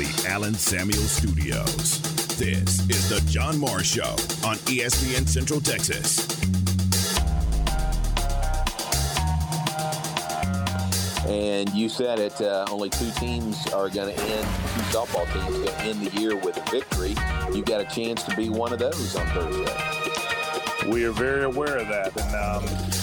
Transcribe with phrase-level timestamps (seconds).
[0.00, 2.00] the Allen Samuel Studios.
[2.38, 4.12] This is the John Morris Show
[4.48, 6.26] on ESPN Central Texas.
[11.26, 15.58] And you said it, uh, only two teams are going to end, two softball teams
[15.58, 17.14] going to end the year with a victory.
[17.52, 20.90] You got a chance to be one of those on Thursday.
[20.90, 22.99] We are very aware of that, and um,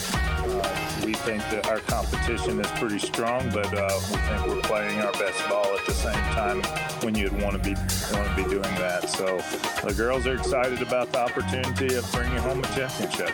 [1.08, 5.14] we think that our competition is pretty strong, but uh, we think we're playing our
[5.14, 6.62] best ball at the same time
[7.02, 7.73] when you'd want to be
[8.12, 9.09] want to be doing that.
[9.09, 9.38] So
[9.88, 13.34] the girls are excited about the opportunity of bringing home a championship.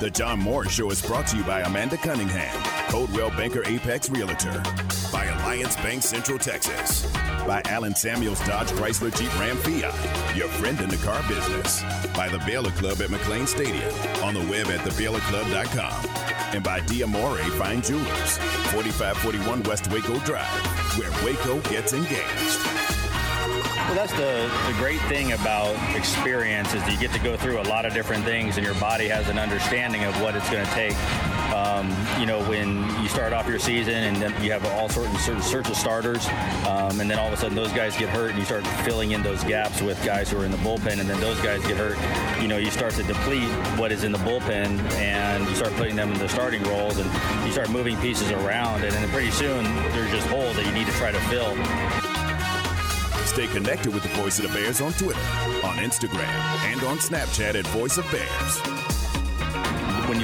[0.00, 2.56] The John Morris Show is brought to you by Amanda Cunningham,
[2.88, 4.62] Coldwell Banker Apex Realtor,
[5.12, 7.04] by Alliance Bank Central Texas,
[7.46, 11.82] by Allen Samuels Dodge Chrysler Jeep Ram Fiat, your friend in the car business,
[12.18, 13.88] by the Baylor Club at McLane Stadium,
[14.24, 16.10] on the web at thebaylorclub.com,
[16.52, 18.38] and by Diamore Fine Jewelers,
[18.72, 20.44] 4541 West Waco Drive,
[20.98, 22.18] where Waco gets engaged.
[23.86, 27.66] Well, that's the, the great thing about experience is you get to go through a
[27.68, 30.72] lot of different things and your body has an understanding of what it's going to
[30.72, 30.96] take.
[31.54, 35.28] Um, you know, when you start off your season and then you have all sorts
[35.28, 36.26] of certain of starters,
[36.66, 39.12] um, and then all of a sudden those guys get hurt and you start filling
[39.12, 41.76] in those gaps with guys who are in the bullpen, and then those guys get
[41.76, 41.96] hurt.
[42.42, 45.96] You know, you start to deplete what is in the bullpen, and you start putting
[45.96, 47.10] them in the starting roles, and
[47.46, 50.86] you start moving pieces around, and then pretty soon there's just holes that you need
[50.86, 51.54] to try to fill.
[53.26, 55.20] Stay connected with the Voice of the Bears on Twitter,
[55.64, 56.28] on Instagram,
[56.72, 58.97] and on Snapchat at Voice of Bears.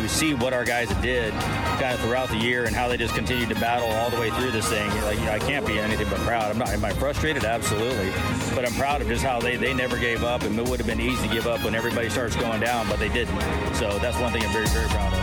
[0.04, 3.14] You see what our guys did kind of throughout the year and how they just
[3.14, 6.18] continued to battle all the way through this thing, like I can't be anything but
[6.18, 6.50] proud.
[6.50, 6.68] I'm not.
[6.68, 7.42] Am I frustrated?
[7.42, 8.10] Absolutely,
[8.54, 10.86] but I'm proud of just how they they never gave up, and it would have
[10.86, 13.40] been easy to give up when everybody starts going down, but they didn't.
[13.76, 15.20] So that's one thing I'm very very proud of.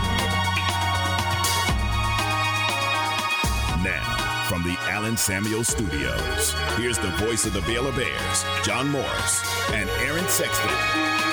[3.84, 9.44] Now, from the Allen Samuel Studios, here's the voice of the Baylor Bears, John Morris
[9.74, 11.31] and Aaron Sexton.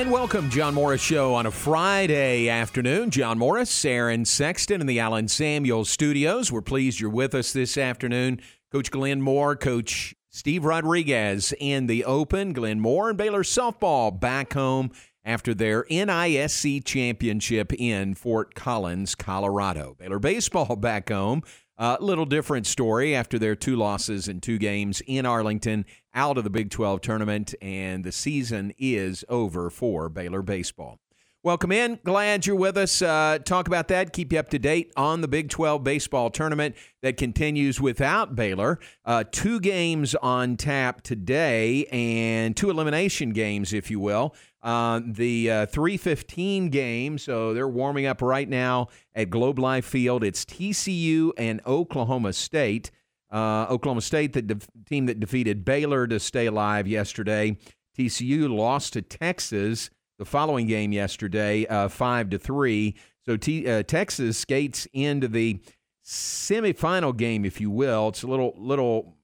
[0.00, 3.10] And welcome, John Morris Show on a Friday afternoon.
[3.10, 6.50] John Morris, Aaron Sexton in the Allen Samuel Studios.
[6.50, 8.40] We're pleased you're with us this afternoon.
[8.72, 12.54] Coach Glenn Moore, Coach Steve Rodriguez in the Open.
[12.54, 14.92] Glenn Moore and Baylor softball back home
[15.26, 19.94] after their NISC championship in Fort Collins, Colorado.
[19.98, 21.42] Baylor baseball back home.
[21.78, 26.44] A little different story after their two losses in two games in Arlington, out of
[26.44, 31.00] the Big 12 tournament, and the season is over for Baylor baseball.
[31.44, 31.98] Welcome in.
[32.04, 33.02] Glad you're with us.
[33.02, 34.12] Uh, talk about that.
[34.12, 38.78] Keep you up to date on the Big 12 baseball tournament that continues without Baylor.
[39.04, 44.36] Uh, two games on tap today and two elimination games, if you will.
[44.62, 50.22] Uh, the uh, 315 game, so they're warming up right now at Globe Life Field.
[50.22, 52.92] It's TCU and Oklahoma State.
[53.30, 57.56] Uh, Oklahoma State, the de- team that defeated Baylor to stay alive yesterday.
[57.98, 62.94] TCU lost to Texas the following game yesterday, uh, five to three.
[63.26, 65.60] So T- uh, Texas skates into the
[66.04, 68.08] semifinal game, if you will.
[68.08, 69.16] It's a little little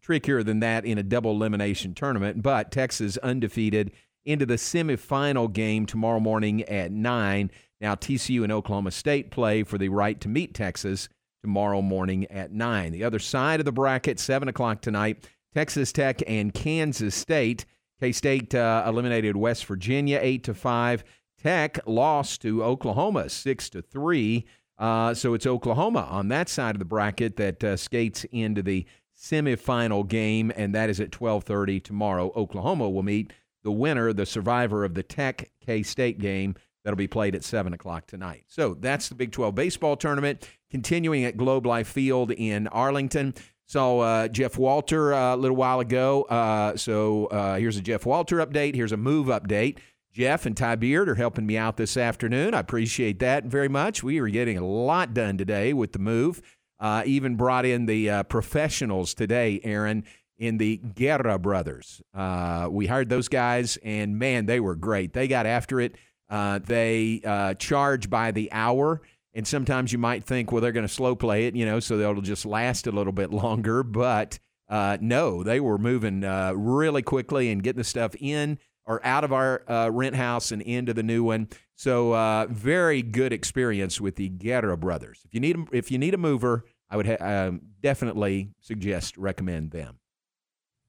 [0.00, 3.92] trickier than that in a double elimination tournament, but Texas undefeated
[4.28, 7.50] into the semifinal game tomorrow morning at 9.
[7.80, 11.08] Now, TCU and Oklahoma State play for the right to meet Texas
[11.42, 12.92] tomorrow morning at 9.
[12.92, 17.64] The other side of the bracket, 7 o'clock tonight, Texas Tech and Kansas State.
[18.00, 21.04] K State uh, eliminated West Virginia 8 to 5.
[21.42, 24.44] Tech lost to Oklahoma 6 to 3.
[24.76, 28.86] Uh, so it's Oklahoma on that side of the bracket that uh, skates into the
[29.16, 32.32] semifinal game, and that is at 12:30 tomorrow.
[32.36, 33.32] Oklahoma will meet
[33.62, 36.54] the winner, the survivor of the Tech K State game
[36.84, 38.44] that'll be played at 7 o'clock tonight.
[38.46, 43.34] So that's the Big 12 baseball tournament continuing at Globe Life Field in Arlington.
[43.66, 46.22] Saw uh, Jeff Walter uh, a little while ago.
[46.22, 48.74] Uh, so uh, here's a Jeff Walter update.
[48.74, 49.78] Here's a move update.
[50.10, 52.54] Jeff and Ty Beard are helping me out this afternoon.
[52.54, 54.02] I appreciate that very much.
[54.02, 56.40] We are getting a lot done today with the move.
[56.80, 60.04] Uh, even brought in the uh, professionals today, Aaron,
[60.38, 62.00] in the Guerra brothers.
[62.14, 65.12] Uh, we hired those guys, and man, they were great.
[65.12, 65.96] They got after it.
[66.30, 69.02] Uh, they uh, charge by the hour,
[69.34, 71.98] and sometimes you might think, well, they're going to slow play it, you know, so
[71.98, 73.82] it'll just last a little bit longer.
[73.82, 74.38] But
[74.68, 79.24] uh, no, they were moving uh, really quickly and getting the stuff in or out
[79.24, 81.48] of our uh, rent house and into the new one.
[81.74, 85.20] So very good experience with the Guerra brothers.
[85.24, 90.00] If you need if you need a mover, I would ha- definitely suggest recommend them.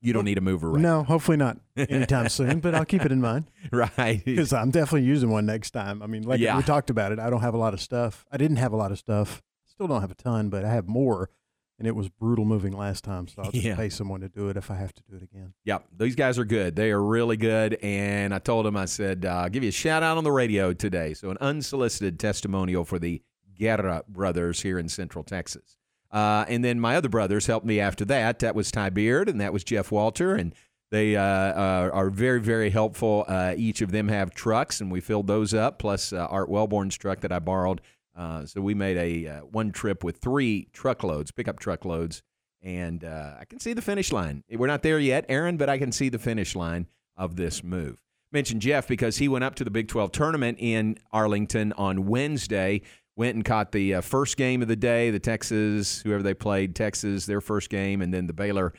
[0.01, 3.11] You don't need a mover right No, hopefully not anytime soon, but I'll keep it
[3.11, 3.51] in mind.
[3.71, 4.23] right.
[4.23, 6.01] Because I'm definitely using one next time.
[6.01, 6.55] I mean, like Yeah.
[6.57, 8.25] we talked about it, I don't have a lot of stuff.
[8.31, 9.41] I didn't have a lot of stuff.
[9.65, 11.29] still don't have a ton, but I have more.
[11.77, 13.77] And it was brutal moving last time, so I'll just Yeah.
[13.77, 15.53] pay someone to do it if I have to do it again.
[15.63, 16.75] Yep, these guys are good.
[16.75, 17.75] They are really good.
[17.81, 20.31] And I told them, I said, uh, I'll give you a shout out on the
[20.33, 21.13] radio today.
[21.13, 23.21] So, an unsolicited testimonial for the
[23.57, 25.77] Guerra brothers here in Central Texas.
[26.11, 28.39] Uh, and then my other brothers helped me after that.
[28.39, 30.33] That was Ty Beard and that was Jeff Walter.
[30.35, 30.53] And
[30.91, 33.25] they uh, uh, are very, very helpful.
[33.27, 36.97] Uh, each of them have trucks, and we filled those up, plus uh, Art Wellborn's
[36.97, 37.81] truck that I borrowed.
[38.15, 42.23] Uh, so we made a one trip with three truckloads, pickup truckloads,
[42.61, 44.43] and I can see the finish line.
[44.51, 48.01] We're not there yet, Aaron, but I can see the finish line of this move.
[48.31, 52.81] Mentioned Jeff because he went up to the Big 12 tournament in Arlington on Wednesday.
[53.19, 56.73] Went and caught the uh, first game of the day, the Texas, whoever they played,
[56.73, 58.73] Texas, their first game, and then the Baylor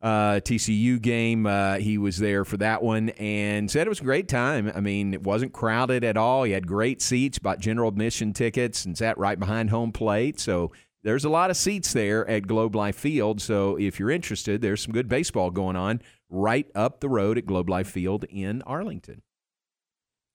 [0.00, 1.44] uh, TCU game.
[1.44, 4.70] Uh, he was there for that one and said it was a great time.
[4.72, 6.44] I mean, it wasn't crowded at all.
[6.44, 10.38] He had great seats, bought general admission tickets, and sat right behind home plate.
[10.38, 10.70] So
[11.02, 13.40] there's a lot of seats there at Globe Life Field.
[13.42, 16.00] So if you're interested, there's some good baseball going on
[16.30, 19.22] right up the road at Globe Life Field in Arlington.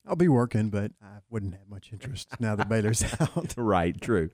[0.09, 3.53] I'll be working, but I wouldn't have much interest now that Baylor's out.
[3.57, 4.31] right, true.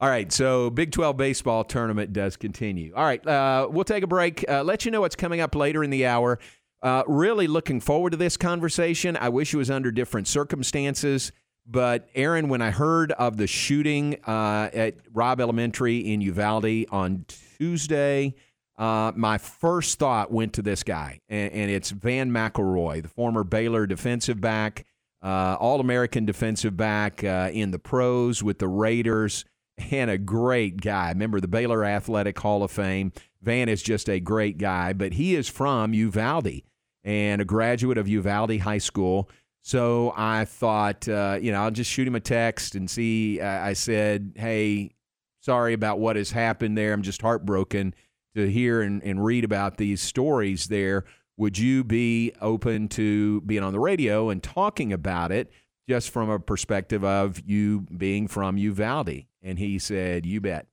[0.00, 2.94] All right, so Big 12 baseball tournament does continue.
[2.96, 4.44] All right, uh, we'll take a break.
[4.48, 6.38] Uh, let you know what's coming up later in the hour.
[6.82, 9.16] Uh, really looking forward to this conversation.
[9.18, 11.30] I wish it was under different circumstances.
[11.66, 17.24] But, Aaron, when I heard of the shooting uh, at Robb Elementary in Uvalde on
[17.58, 18.34] Tuesday,
[18.78, 23.44] uh, my first thought went to this guy, and, and it's Vann McElroy, the former
[23.44, 24.84] Baylor defensive back,
[25.22, 29.44] uh, All American defensive back uh, in the pros with the Raiders,
[29.90, 31.12] and a great guy.
[31.14, 33.12] Member of the Baylor Athletic Hall of Fame.
[33.42, 36.62] Vann is just a great guy, but he is from Uvalde
[37.04, 39.30] and a graduate of Uvalde High School.
[39.62, 43.40] So I thought, uh, you know, I'll just shoot him a text and see.
[43.40, 44.92] I said, hey,
[45.40, 46.92] sorry about what has happened there.
[46.92, 47.94] I'm just heartbroken
[48.36, 51.04] to hear and, and read about these stories there.
[51.36, 55.50] Would you be open to being on the radio and talking about it
[55.88, 59.24] just from a perspective of you being from Uvalde?
[59.42, 60.66] And he said, You bet.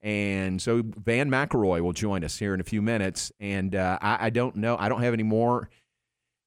[0.00, 3.32] And so Vann McElroy will join us here in a few minutes.
[3.40, 5.68] And uh, I, I don't know, I don't have any more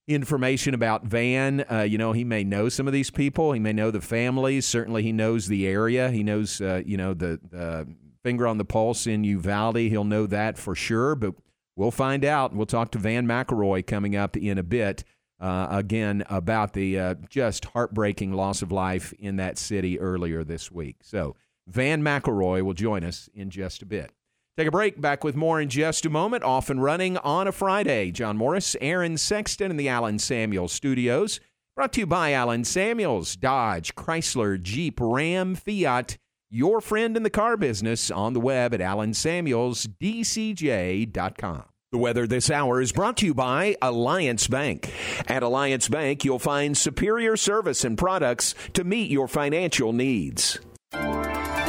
[0.08, 1.66] information about Vann.
[1.69, 3.52] Uh, you know, he may know some of these people.
[3.52, 4.66] He may know the families.
[4.66, 6.10] Certainly, he knows the area.
[6.10, 7.88] He knows, uh, you know, the, the
[8.24, 9.78] finger on the pulse in Uvalde.
[9.78, 11.16] He'll know that for sure.
[11.16, 11.36] But
[11.76, 12.54] we'll find out.
[12.54, 15.04] We'll talk to Vann McElroy coming up in a bit.
[15.40, 20.72] Uh, again, about the uh, just heartbreaking loss of life in that city earlier this
[20.72, 20.98] week.
[21.02, 21.36] So,
[21.68, 24.12] Vann McElroy will join us in just a bit.
[24.58, 25.00] Take a break.
[25.02, 26.44] Back with more in just a moment.
[26.44, 28.12] Off and running on a Friday.
[28.12, 31.40] John Morris, Aaron Sexton in the Allen Samuels studios.
[31.76, 36.18] Brought to you by Allen Samuels, Dodge, Chrysler, Jeep, Ram, Fiat.
[36.53, 41.63] Your friend in the car business on the web at allensamuelsdcj.com.
[41.94, 44.94] The weather this hour is brought to you by Alliance Bank.
[45.27, 50.59] At Alliance Bank, you'll find superior service and products to meet your financial needs.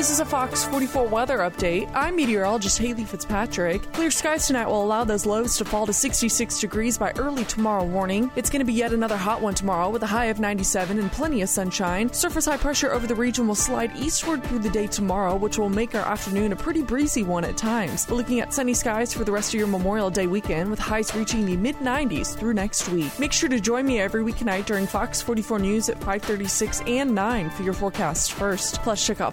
[0.02, 1.88] This is a Fox 44 weather update.
[1.94, 3.92] I'm meteorologist Haley Fitzpatrick.
[3.92, 7.86] Clear skies tonight will allow those lows to fall to 66 degrees by early tomorrow
[7.86, 8.28] morning.
[8.34, 11.12] It's going to be yet another hot one tomorrow with a high of 97 and
[11.12, 12.12] plenty of sunshine.
[12.12, 15.68] Surface high pressure over the region will slide eastward through the day tomorrow, which will
[15.68, 18.08] make our afternoon a pretty breezy one at times.
[18.10, 21.14] We're looking at sunny skies for the rest of your Memorial Day weekend with highs
[21.14, 23.16] reaching the mid 90s through next week.
[23.20, 27.50] Make sure to join me every weeknight during Fox 44 News at 5:36 and 9
[27.50, 28.82] for your forecast first.
[28.82, 29.32] Plus check out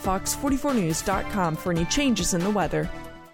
[0.60, 2.90] fox44news.com for any changes in the weather.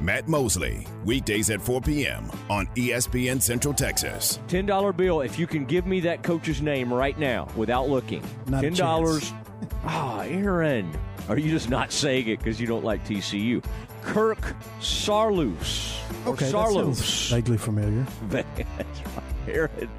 [0.00, 2.30] Matt Mosley, weekdays at 4 p.m.
[2.50, 4.40] on ESPN Central Texas.
[4.48, 8.22] $10 bill if you can give me that coach's name right now without looking.
[8.46, 9.32] Not $10.
[9.86, 10.90] Ah, Aaron.
[11.28, 13.62] Are you just not saying it because you don't like TCU?
[14.02, 15.96] Kirk Saarloos.
[16.26, 17.30] Or Okay, that sounds Saarloos.
[17.30, 18.06] vaguely familiar.
[18.28, 18.86] That's right,
[19.48, 19.90] Aaron.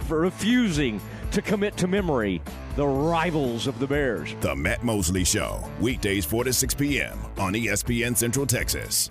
[0.00, 2.42] For refusing to commit to memory
[2.76, 4.34] the rivals of the Bears.
[4.40, 7.18] The Matt Mosley Show, weekdays 4 to 6 p.m.
[7.38, 9.10] on ESPN Central Texas.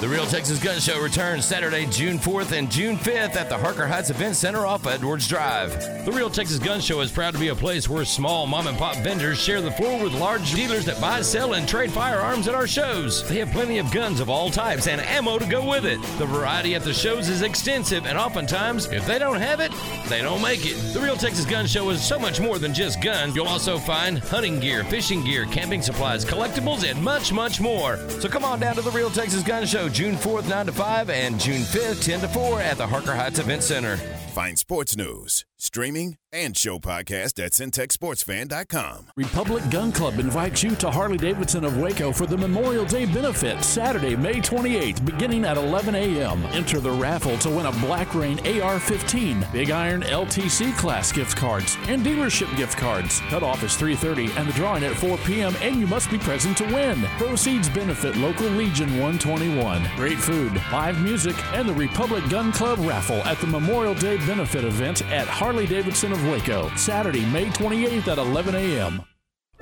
[0.00, 3.86] The Real Texas Gun Show returns Saturday, June 4th and June 5th at the Harker
[3.86, 5.72] Heights Event Center off Edwards Drive.
[6.04, 8.76] The Real Texas Gun Show is proud to be a place where small mom and
[8.76, 12.54] pop vendors share the floor with large dealers that buy, sell, and trade firearms at
[12.54, 13.26] our shows.
[13.28, 16.02] They have plenty of guns of all types and ammo to go with it.
[16.18, 19.72] The variety at the shows is extensive, and oftentimes, if they don't have it,
[20.08, 20.74] they don't make it.
[20.92, 23.34] The Real Texas Gun Show is so much more than just guns.
[23.34, 27.96] You'll also find hunting gear, fishing gear, camping supplies, collectibles, and much, much more.
[28.20, 31.08] So come on down to the Real Texas Gun Show June 4th, 9 to 5,
[31.08, 33.96] and June 5th, 10 to 4 at the Harker Heights Event Center.
[34.34, 39.06] Find sports news, streaming, and show podcast at syntechsportsfan.com.
[39.16, 43.62] Republic Gun Club invites you to Harley Davidson of Waco for the Memorial Day benefit
[43.62, 46.44] Saturday, May 28th, beginning at 11 a.m.
[46.46, 51.36] Enter the raffle to win a Black Rain AR 15, Big Iron LTC class gift
[51.36, 53.20] cards, and dealership gift cards.
[53.28, 55.54] Cutoff is 3:30 and the drawing at 4 p.m.
[55.62, 57.00] and you must be present to win.
[57.16, 59.88] Proceeds benefit local Legion 121.
[59.94, 64.64] Great food, live music, and the Republic Gun Club raffle at the Memorial Day benefit
[64.64, 69.13] event at Harley Davidson of Waco, Saturday, May 28th at 11 a.m.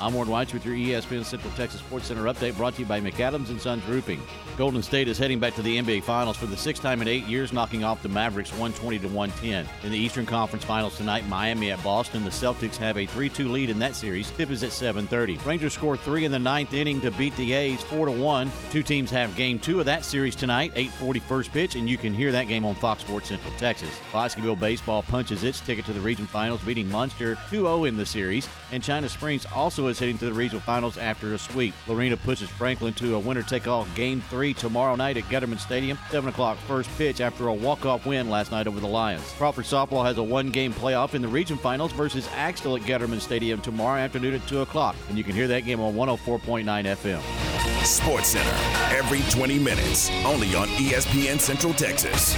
[0.00, 3.00] I'm Warren Weitz with your ESPN Central Texas Sports Center update brought to you by
[3.00, 4.22] McAdams and Sons Roofing.
[4.56, 7.24] Golden State is heading back to the NBA Finals for the sixth time in eight
[7.24, 9.66] years, knocking off the Mavericks 120 to 110.
[9.82, 12.22] In the Eastern Conference Finals tonight, Miami at Boston.
[12.22, 14.30] The Celtics have a 3-2 lead in that series.
[14.30, 15.44] Tip is at 7:30.
[15.44, 18.52] Rangers score three in the ninth inning to beat the A's 4 to 1.
[18.70, 22.14] Two teams have game two of that series tonight, 8:40 first pitch, and you can
[22.14, 23.90] hear that game on Fox Sports Central Texas.
[24.12, 28.48] Bosqueville baseball punches its ticket to the region finals, beating Muenster 2-0 in the series,
[28.70, 31.74] and China Springs also is heading to the regional finals after a sweep.
[31.86, 36.56] Lorena pushes Franklin to a winner-take-all game three tomorrow night at Getterman Stadium, 7 o'clock
[36.58, 39.24] first pitch after a walk-off win last night over the Lions.
[39.32, 43.60] Crawford softball has a one-game playoff in the region finals versus Axtell at Getterman Stadium
[43.60, 47.84] tomorrow afternoon at 2 o'clock, and you can hear that game on 104.9 FM.
[47.84, 52.36] Sports Center, every 20 minutes, only on ESPN Central Texas.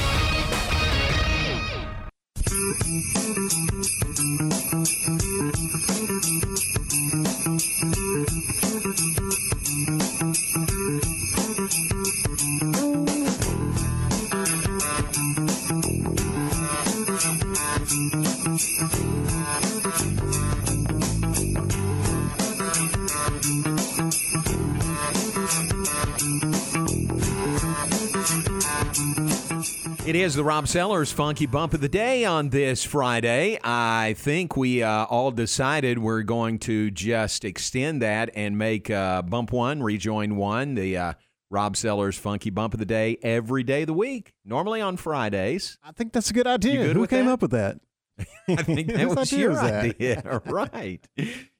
[30.20, 33.58] Is the Rob Sellers Funky Bump of the Day on this Friday.
[33.64, 39.22] I think we uh, all decided we're going to just extend that and make uh,
[39.22, 41.12] Bump One, Rejoin One, the uh,
[41.48, 44.34] Rob Sellers Funky Bump of the Day every day of the week.
[44.44, 45.78] Normally on Fridays.
[45.82, 46.88] I think that's a good idea.
[46.88, 47.32] Good Who came that?
[47.32, 47.78] up with that?
[48.48, 49.84] I think that was your was that?
[49.86, 50.42] idea.
[50.44, 51.00] right.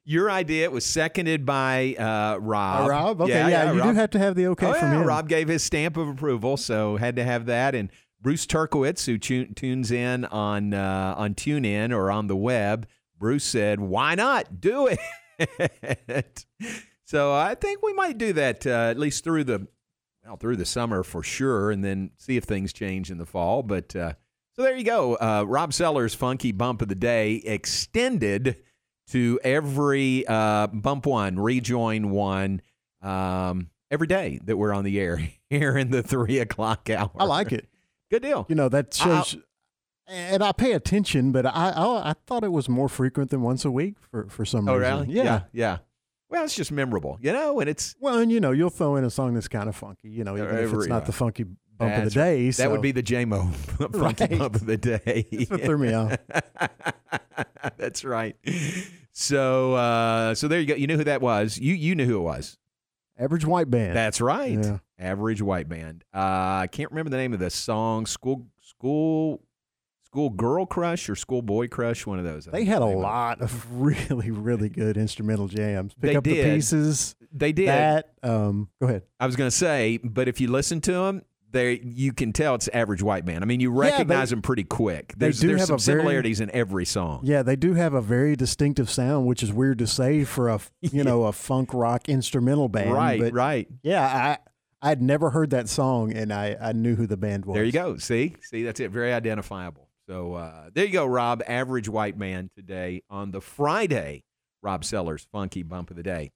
[0.05, 2.85] Your idea it was seconded by uh, Rob.
[2.85, 3.21] Uh, Rob?
[3.21, 5.07] Okay, yeah, you do have to have the okay oh, from yeah, him.
[5.07, 7.73] Rob gave his stamp of approval, so had to have that.
[7.73, 7.89] And
[8.21, 12.87] Bruce Turkowitz, who tu- tunes in on uh, on TuneIn or on the web,
[13.17, 14.89] Bruce said, "Why not do
[15.39, 16.45] it?"
[17.05, 19.67] so I think we might do that uh, at least through the
[20.25, 23.63] well through the summer for sure, and then see if things change in the fall.
[23.63, 24.13] But uh,
[24.55, 28.57] so there you go, uh, Rob Sellers' funky bump of the day extended
[29.09, 32.61] to every uh, bump one, rejoin one.
[33.01, 37.11] Um, Every day that we're on the air here in the three o'clock hour.
[37.19, 37.67] I like it.
[38.11, 38.45] Good deal.
[38.49, 39.37] You know that shows,
[40.07, 43.65] and I pay attention, but I, I I thought it was more frequent than once
[43.65, 44.99] a week for for some Oh, reason.
[45.07, 45.13] really?
[45.15, 45.23] Yeah.
[45.23, 45.77] yeah, yeah.
[46.29, 49.03] Well, it's just memorable, you know, and it's Well, and you know, you'll throw in
[49.03, 50.09] a song that's kind of funky.
[50.09, 51.43] You know, even if it's not the funky
[51.77, 52.45] bump of the day.
[52.45, 52.55] right.
[52.57, 53.53] That would be the JMO
[53.91, 54.37] funky Right.
[54.39, 55.25] bump of the day.
[55.31, 56.17] That's what threw me off.
[57.77, 58.35] That's right.
[59.13, 60.75] So, uh, so there you go.
[60.75, 61.57] You knew who that was.
[61.57, 62.57] You you knew who it was.
[63.21, 63.95] Average white band.
[63.95, 64.57] That's right.
[64.57, 64.77] Yeah.
[64.99, 66.03] Average white band.
[66.13, 66.17] Uh,
[66.63, 68.05] I can't remember the name of the song.
[68.05, 69.41] School school
[70.05, 72.05] school girl crush or school boy crush.
[72.05, 72.47] One of those.
[72.47, 72.97] I They had a the it.
[72.97, 75.93] lot of really, really good instrumental jams.
[75.93, 76.55] Pick They up the did.
[76.55, 77.15] pieces.
[77.31, 77.67] They did.
[77.69, 78.11] That.
[78.23, 79.03] Um, go ahead.
[79.19, 82.55] I was going to say, but if you listen to them, they you can tell
[82.55, 83.43] it's average white man.
[83.43, 85.13] I mean, you Yeah, recognize them pretty quick.
[85.17, 87.21] they do there's have some a very- similarities in every song.
[87.23, 90.59] Yeah, they do have a very distinctive sound, which is weird to say for a
[90.81, 92.91] you know a funk rock instrumental band.
[92.93, 93.67] Right, but right.
[93.83, 94.37] Yeah, I
[94.89, 97.55] I'd never heard that song, and I I knew who the band was.
[97.55, 97.97] There you go.
[97.97, 98.89] See, see, that's it.
[98.91, 99.87] Very identifiable.
[100.07, 101.41] So uh, there you go, Rob.
[101.47, 104.23] Average white man today on the Friday.
[104.63, 106.31] Rob Sellers, funky bump of the day.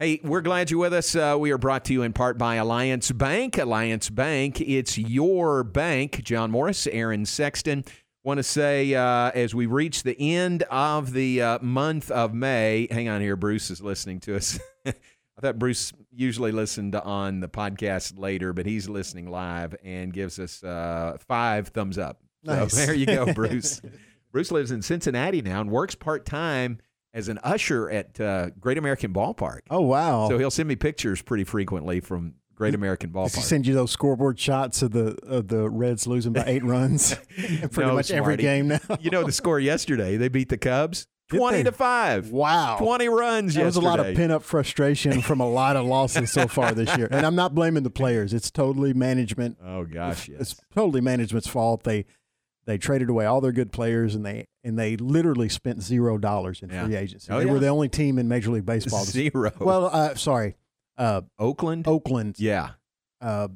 [0.00, 1.14] Hey, we're glad you're with us.
[1.14, 3.58] Uh, we are brought to you in part by Alliance Bank.
[3.58, 6.24] Alliance Bank, it's your bank.
[6.24, 7.84] John Morris, Aaron Sexton.
[8.24, 12.88] Want to say uh, as we reach the end of the uh, month of May,
[12.90, 13.36] hang on here.
[13.36, 14.58] Bruce is listening to us.
[14.84, 14.94] I
[15.40, 20.64] thought Bruce usually listened on the podcast later, but he's listening live and gives us
[20.64, 22.18] uh, five thumbs up.
[22.42, 22.72] Nice.
[22.72, 23.80] So there you go, Bruce.
[24.32, 26.80] Bruce lives in Cincinnati now and works part time
[27.14, 29.60] as an usher at uh, Great American Ballpark.
[29.70, 30.28] Oh wow!
[30.28, 33.44] So he'll send me pictures pretty frequently from Great American Does he Ballpark.
[33.44, 37.14] send you those scoreboard shots of the of the Reds losing by eight runs?
[37.36, 38.80] Pretty No, much every game now.
[39.00, 40.16] you know the score yesterday?
[40.16, 42.30] They beat the Cubs twenty to five.
[42.30, 42.76] Wow.
[42.78, 43.54] Twenty runs.
[43.54, 46.72] There was a lot of pent up frustration from a lot of losses so far
[46.72, 47.08] this year.
[47.10, 48.34] And I'm not blaming the players.
[48.34, 49.56] It's totally management.
[49.64, 50.40] Oh gosh, yes.
[50.40, 51.84] It's totally management's fault.
[51.84, 52.04] They
[52.66, 56.62] they traded away all their good players and they and they literally spent zero dollars
[56.62, 56.84] in Yeah.
[56.86, 57.30] free agency.
[57.32, 57.52] Oh, they yeah.
[57.52, 59.04] were the only team in Major League Baseball.
[59.04, 59.52] to- Zero.
[59.60, 60.56] Well, uh, sorry,
[60.96, 61.86] uh, Oakland.
[61.86, 62.36] Oakland.
[62.38, 62.70] Yeah.
[63.20, 63.48] Uh,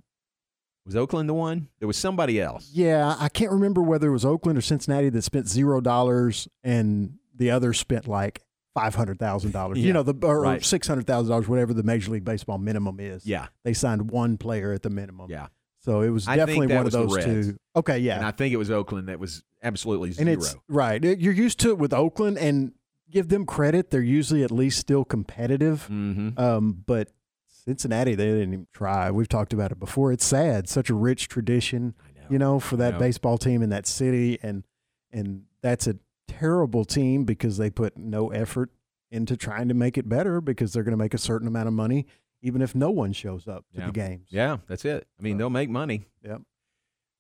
[0.87, 1.69] Was Oakland the one?
[1.79, 2.71] There was somebody else.
[2.73, 7.15] yeah, I can't remember whether it was Oakland or Cincinnati that spent zero dollars and
[7.35, 8.43] the other spent like
[8.75, 9.79] five hundred thousand dollars.
[9.79, 10.65] You know, the or right.
[10.65, 13.27] six hundred thousand dollars, whatever the Major League Baseball minimum is.
[13.27, 13.49] Yeah.
[13.65, 15.31] they signed one player at the minimum.
[15.31, 15.49] Yeah.
[15.89, 17.57] So it was I definitely one of those two.
[17.75, 18.17] Okay, yeah.
[18.17, 20.33] And I think it was Oakland that was absolutely and zero.
[20.33, 21.03] it's right.
[21.03, 22.73] You're used to it with Oakland, and
[23.11, 25.89] give them credit; they're usually at least still competitive.
[25.91, 26.39] mm-hmm.
[26.39, 27.09] Um, but
[27.47, 29.11] Cincinnati, they didn't even try.
[29.11, 30.13] We've talked about it before.
[30.13, 30.69] It's sad.
[30.69, 32.23] Such a rich tradition, know.
[32.29, 32.99] you know, for that know.
[32.99, 34.65] baseball team in that city, and
[35.11, 35.97] and that's a
[36.27, 38.69] terrible team because they put no effort
[39.11, 41.73] into trying to make it better because they're going to make a certain amount of
[41.73, 42.07] money
[42.43, 43.87] even if no one shows up to Yeah.
[43.87, 44.29] the games.
[44.31, 45.07] Yeah, that's it.
[45.19, 46.07] I mean, they'll make money.
[46.25, 46.43] Yep.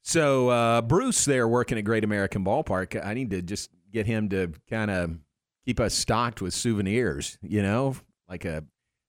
[0.02, 3.04] So uh, Bruce there working at Great American Ballpark.
[3.04, 5.18] I need to just get him to kind of
[5.66, 7.38] keep us stocked with souvenirs.
[7.42, 7.96] You know,
[8.28, 8.64] like a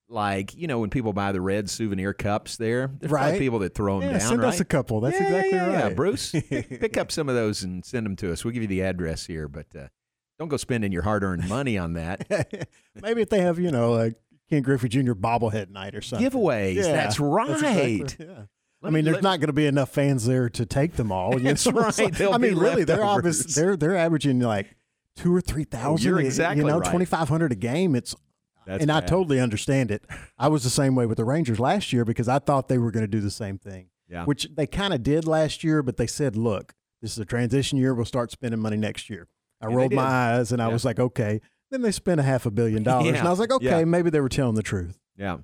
[0.09, 2.89] like you know when people buy the red souvenir cups there.
[2.99, 3.37] There's Right.
[3.39, 4.27] people that throw them Yeah, down.
[4.27, 4.49] send right?
[4.49, 4.99] us a couple.
[5.01, 5.83] That's Yeah, yeah, exactly yeah, yeah.
[5.83, 5.95] right.
[5.95, 8.43] Bruce, pick up some of those and send them to us.
[8.43, 9.87] We'll give you the address here, but uh,
[10.39, 12.27] don't go spending your hard-earned money on that.
[13.01, 14.15] Maybe if they have, you know, like
[14.49, 15.13] Ken Griffey Jr.
[15.13, 16.29] bobblehead night or something.
[16.29, 16.75] Giveaways.
[16.75, 17.49] Yeah, That's right.
[18.01, 18.43] exactly- yeah.
[18.81, 21.33] I mean, there's not going to be enough fans there to take them all.
[21.33, 21.73] you That's know?
[21.81, 21.93] right.
[21.93, 23.53] So, I mean, really, they're obvious.
[23.53, 24.73] They're they're averaging like
[25.17, 26.07] two or three thousand.
[26.09, 26.89] you're exactly You know, right.
[26.89, 27.93] twenty five hundred a game.
[27.93, 28.15] It's
[28.65, 30.05] That's and I totally understand it.
[30.37, 32.89] I was the same way with the Rangers last year because I thought they were
[32.91, 34.23] going to do the same thing, Yeah.
[34.23, 35.83] which they kind of did last year.
[35.83, 37.93] But they said, "Look, this is a transition year.
[37.93, 39.27] We'll start spending money next year."
[39.61, 42.45] I And rolled my eyes and I was like, "Okay." Then they spent a half
[42.45, 43.19] a billion dollars, Yeah.
[43.19, 43.85] and I was like, "Okay, Yeah.
[43.85, 45.37] maybe they were telling the truth." Yeah.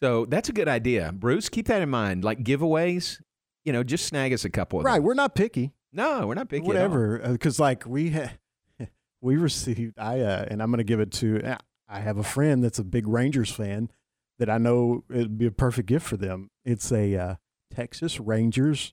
[0.00, 1.48] So that's a good idea, Bruce.
[1.48, 2.22] Keep that in mind.
[2.22, 3.20] Like giveaways,
[3.64, 4.96] you know, just snag us a couple of Right?
[4.96, 5.04] them.
[5.04, 5.72] We're not picky.
[5.92, 6.66] No, we're not picky.
[6.66, 8.34] whatever because like we ha-
[9.20, 11.56] we received i uh, and i'm going to give it to uh,
[11.88, 13.90] i have a friend that's a big rangers fan
[14.38, 17.34] that i know it'd be a perfect gift for them it's a uh,
[17.74, 18.92] texas rangers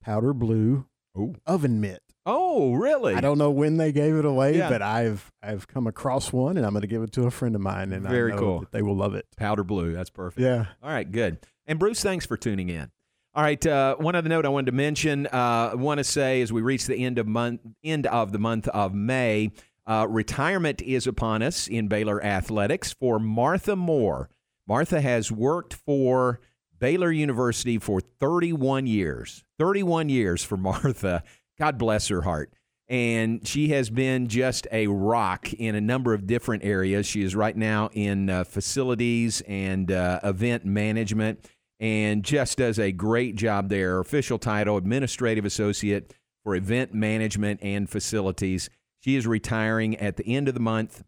[0.00, 0.86] powder blue
[1.18, 1.34] Ooh.
[1.46, 3.14] oven mitt Oh, really?
[3.14, 4.68] i don't know when they gave it away Yeah.
[4.70, 7.54] but i've i've come across one and i'm going to give it to a friend
[7.54, 8.60] of mine and Very I know cool.
[8.60, 9.92] that they will love it Powder blue.
[9.92, 10.40] That's perfect.
[10.40, 11.38] yeah All right, good.
[11.66, 12.90] And Bruce, thanks for tuning in.
[13.34, 15.26] All right, uh, one other note I wanted to mention.
[15.26, 18.38] Uh, I want to say as we reach the end of month, end of the
[18.38, 19.50] month of May,
[19.86, 24.28] uh, retirement is upon us in Baylor athletics for Martha Moore.
[24.68, 26.38] Martha has worked for
[26.78, 29.42] Baylor University for 31 years.
[29.58, 31.24] 31 years for Martha.
[31.58, 32.52] God bless her heart.
[32.88, 37.06] And she has been just a rock in a number of different areas.
[37.06, 41.46] She is right now in uh, facilities and uh, event management
[41.80, 44.00] and just does a great job there.
[44.00, 46.12] Official title, Administrative Associate
[46.42, 48.68] for Event Management and Facilities.
[49.00, 51.04] She is retiring at the end of the month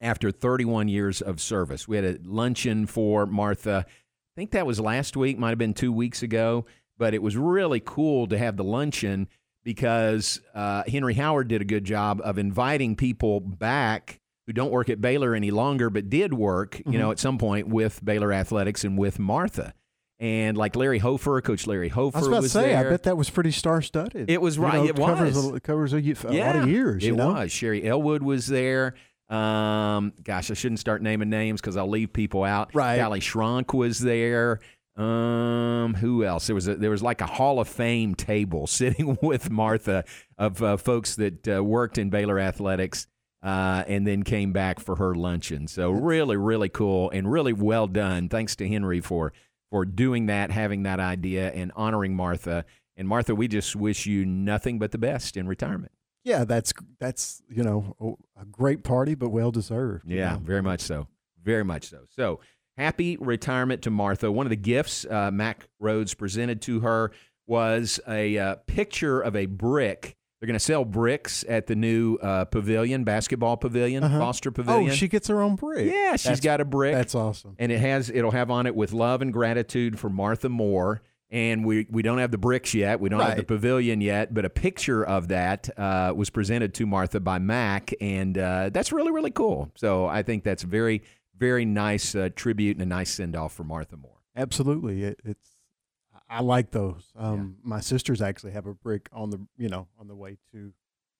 [0.00, 1.86] after 31 years of service.
[1.86, 3.84] We had a luncheon for Martha.
[3.86, 6.66] I think that was last week, might have been two weeks ago,
[6.96, 9.28] but it was really cool to have the luncheon
[9.64, 14.88] because uh, Henry Howard did a good job of inviting people back who don't work
[14.88, 17.12] at Baylor any longer, but did work, you know, Mhm.
[17.12, 19.74] at some point with Baylor Athletics and with Martha.
[20.20, 22.86] And like Larry Hofer, Coach Larry Hofer I was about to say, there.
[22.86, 24.28] I bet that was pretty star studded.
[24.30, 24.88] It was right.
[24.88, 25.50] it covers was.
[25.50, 27.04] A, it covers a, a lot of years.
[27.04, 27.34] It you know?
[27.34, 27.52] was.
[27.52, 28.94] Sherry Elwood was there.
[29.28, 32.74] Um, gosh, I shouldn't start naming names because I'll leave people out.
[32.74, 32.98] Right.
[32.98, 34.60] Callie Schrank was there.
[34.98, 36.48] Um, who else?
[36.48, 40.04] There was a, there was like a Hall of Fame table sitting with Martha
[40.36, 43.06] of uh, folks that uh, worked in Baylor athletics.
[43.40, 45.68] Uh, and then came back for her luncheon.
[45.68, 48.28] So really, really cool and really well done.
[48.28, 49.32] Thanks to Henry for
[49.70, 52.64] for doing that, having that idea, and honoring Martha.
[52.96, 55.92] And Martha, we just wish you nothing but the best in retirement.
[56.24, 60.10] Yeah, that's that's you know a great party, but well deserved.
[60.10, 60.38] Yeah, know?
[60.38, 61.06] very much so.
[61.42, 62.06] Very much so.
[62.10, 62.40] So
[62.78, 64.32] happy retirement to Martha.
[64.32, 67.10] One of the gifts uh, Mack Rhoades presented to her
[67.46, 70.14] was a uh, picture of a brick.
[70.40, 74.18] They're going to sell bricks at the new uh, pavilion, basketball pavilion, Uh-huh.
[74.20, 74.90] Foster Pavilion.
[74.90, 75.90] Oh, she gets her own brick.
[75.92, 76.94] Yeah, she's That's- got a brick.
[76.94, 77.56] That's awesome.
[77.58, 81.02] and it has it'll have on it with love and gratitude for Martha Moore.
[81.30, 83.00] And we, we don't have the bricks yet.
[83.00, 86.86] We don't have the pavilion yet, but a picture of that uh, was presented to
[86.86, 89.70] Martha by Mack, and uh, that's really really cool.
[89.76, 91.02] So I think that's very
[91.38, 94.18] very nice uh, tribute and a nice send off for Martha Moore.
[94.36, 95.50] Absolutely, it, it's.
[96.30, 97.10] I like those.
[97.16, 100.72] Um, My sisters actually have a brick on the you know on the way to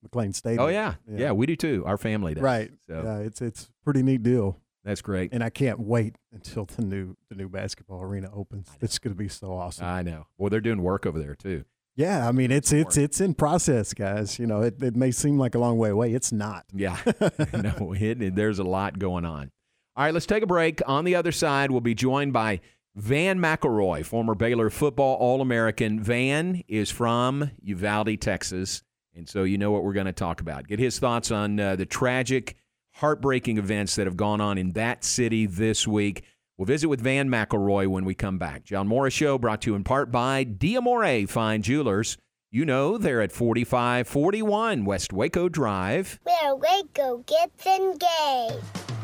[0.07, 0.63] McLane Stadium.
[0.63, 0.95] Oh yeah.
[1.11, 1.83] yeah, we do too.
[1.87, 2.43] Our family does.
[2.43, 2.71] right.
[2.87, 5.33] So Yeah, it's it's pretty neat deal, that's great.
[5.33, 8.69] and I can't wait until the new the new basketball arena opens.
[8.81, 9.87] It's going to be so awesome.
[9.87, 10.27] I know.
[10.37, 11.65] Well, they're doing work over there too.
[11.97, 14.39] yeah, I mean it's it's it's in process, guys.
[14.39, 16.13] You know, it, it may seem like a long way away.
[16.13, 16.67] It's not.
[16.75, 16.99] Yeah.
[17.55, 19.51] no, it, there's a lot going on.
[19.99, 20.81] All right, let's take a break.
[20.87, 22.61] On the other side, we'll be joined by
[22.95, 26.01] Vann McElroy, former Baylor football All American.
[26.01, 28.85] Vann is from Uvalde, Texas.
[29.17, 30.69] And so you know what we're going to talk about.
[30.69, 32.55] Get his thoughts on uh, the tragic,
[32.93, 36.23] heartbreaking events that have gone on in that city this week.
[36.57, 38.63] We'll visit with Vann McElroy when we come back.
[38.63, 42.17] John Morris Show brought to you in part by Diamore Fine Jewelers.
[42.53, 46.21] You know they're at 4541 West Waco Drive.
[46.23, 48.98] Where Waco gets engaged.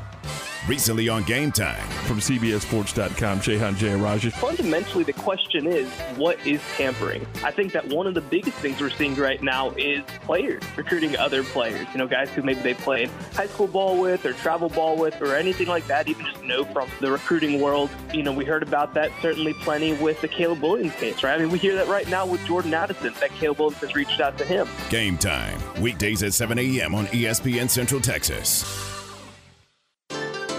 [0.66, 1.86] Recently on Game Time.
[2.06, 4.30] From CBSSports.com, Shehan Jeyarajah.
[4.30, 7.26] Fundamentally, the question is, what is tampering?
[7.44, 11.18] I think that one of the biggest things we're seeing right now is players recruiting
[11.18, 11.86] other players.
[11.92, 15.20] You know, guys who maybe they played high school ball with or travel ball with
[15.20, 17.90] or anything like that, even just know from the recruiting world.
[18.14, 21.34] You know, we heard about that certainly plenty with the Caleb Williams case, right?
[21.34, 24.18] I mean, we hear that right now with Jordan Addison, that Caleb Williams has reached
[24.18, 24.66] out to him.
[24.88, 25.60] Game Time.
[25.82, 26.94] Weekdays at 7 a.m.
[26.94, 28.93] on ESPN Central Texas.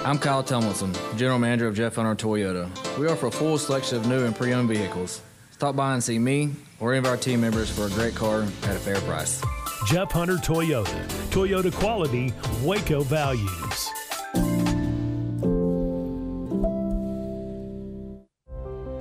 [0.06, 2.70] I'm Kyle Tomlinson, General Manager of Jeff Hunter Toyota.
[3.00, 5.24] We offer a full selection of new and pre-owned vehicles.
[5.50, 8.44] Stop by and see me or any of our team members for a great car
[8.44, 9.42] at a fair price.
[9.88, 11.08] Jeff Hunter Toyota.
[11.32, 13.90] Toyota quality, Waco values.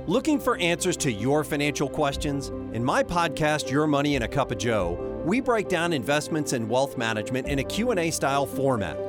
[0.07, 2.49] Looking for answers to your financial questions?
[2.73, 6.67] In my podcast Your Money in a Cup of Joe, we break down investments and
[6.67, 9.04] wealth management in a Q&A style format.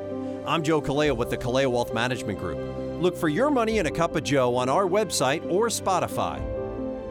[0.47, 2.57] I'm Joe Kalea with the Kalea Wealth Management Group.
[3.01, 6.41] Look for Your Money in a Cup of Joe on our website or Spotify.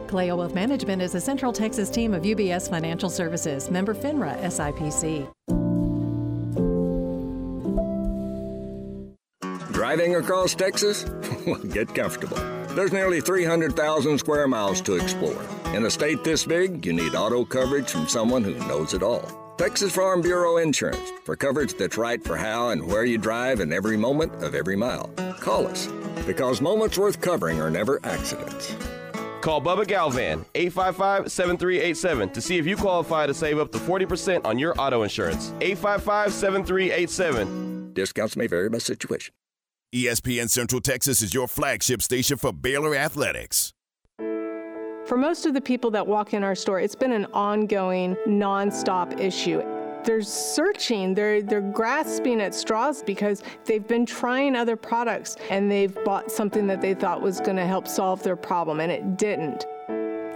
[0.07, 5.31] Kalea Wealth Management is a Central Texas team of UBS Financial Services, member FINRA SIPC.
[9.71, 11.03] Driving across Texas?
[11.71, 12.37] Get comfortable.
[12.69, 15.45] There's nearly 300,000 square miles to explore.
[15.75, 19.46] In a state this big, you need auto coverage from someone who knows it all.
[19.57, 23.73] Texas Farm Bureau Insurance for coverage that's right for how and where you drive and
[23.73, 25.07] every moment of every mile.
[25.39, 25.87] Call us
[26.27, 28.75] because moments worth covering are never accidents.
[29.41, 34.45] Call Bubba Galvan, 855 7387, to see if you qualify to save up to 40%
[34.45, 35.51] on your auto insurance.
[35.61, 37.93] 855 7387.
[37.93, 39.33] Discounts may vary by situation.
[39.93, 43.73] ESPN Central Texas is your flagship station for Baylor Athletics.
[45.07, 49.17] For most of the people that walk in our store, it's been an ongoing, nonstop
[49.17, 49.63] issue.
[50.03, 55.95] They're searching, they're, they're grasping at straws because they've been trying other products and they've
[56.03, 59.65] bought something that they thought was going to help solve their problem, and it didn't.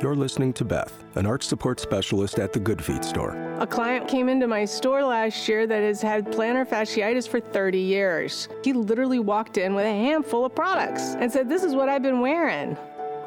[0.02, 3.36] You're listening to Beth, an arch support specialist at the Good Feet store.
[3.60, 7.78] A client came into my store last year that has had plantar fasciitis for 30
[7.78, 8.48] years.
[8.64, 12.02] He literally walked in with a handful of products and said, This is what I've
[12.02, 12.78] been wearing.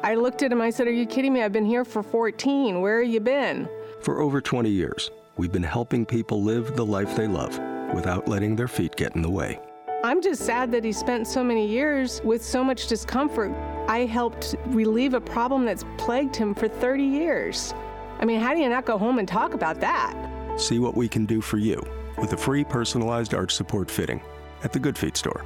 [0.03, 1.41] I looked at him, I said, Are you kidding me?
[1.41, 2.81] I've been here for 14.
[2.81, 3.67] Where have you been?
[4.01, 7.59] For over 20 years, we've been helping people live the life they love
[7.93, 9.59] without letting their feet get in the way.
[10.03, 13.51] I'm just sad that he spent so many years with so much discomfort.
[13.87, 17.73] I helped relieve a problem that's plagued him for 30 years.
[18.19, 20.13] I mean, how do you not go home and talk about that?
[20.57, 21.81] See what we can do for you
[22.17, 24.21] with a free personalized arch support fitting
[24.63, 25.43] at the Good Feet store.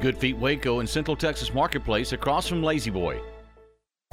[0.00, 3.20] Good Feet Waco in Central Texas Marketplace across from La-Z-Boy.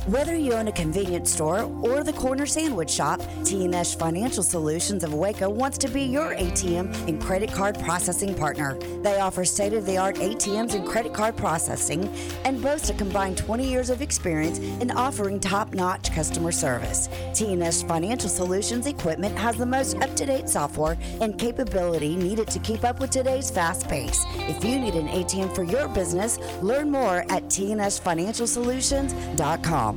[0.07, 5.13] Whether you own a convenience store or the corner sandwich shop, T&S Financial Solutions of
[5.13, 8.79] Waco wants to be your ATM and credit card processing partner.
[9.03, 12.07] They offer state-of-the-art ATMs and credit card processing
[12.45, 17.09] and boast a combined 20 years of experience in offering top-notch customer service.
[17.33, 23.01] T&S Financial Solutions equipment has the most up-to-date software and capability needed to keep up
[23.01, 24.23] with today's fast pace.
[24.37, 29.96] If you need an ATM for your business, learn more at tnsfinancialsolutions.com.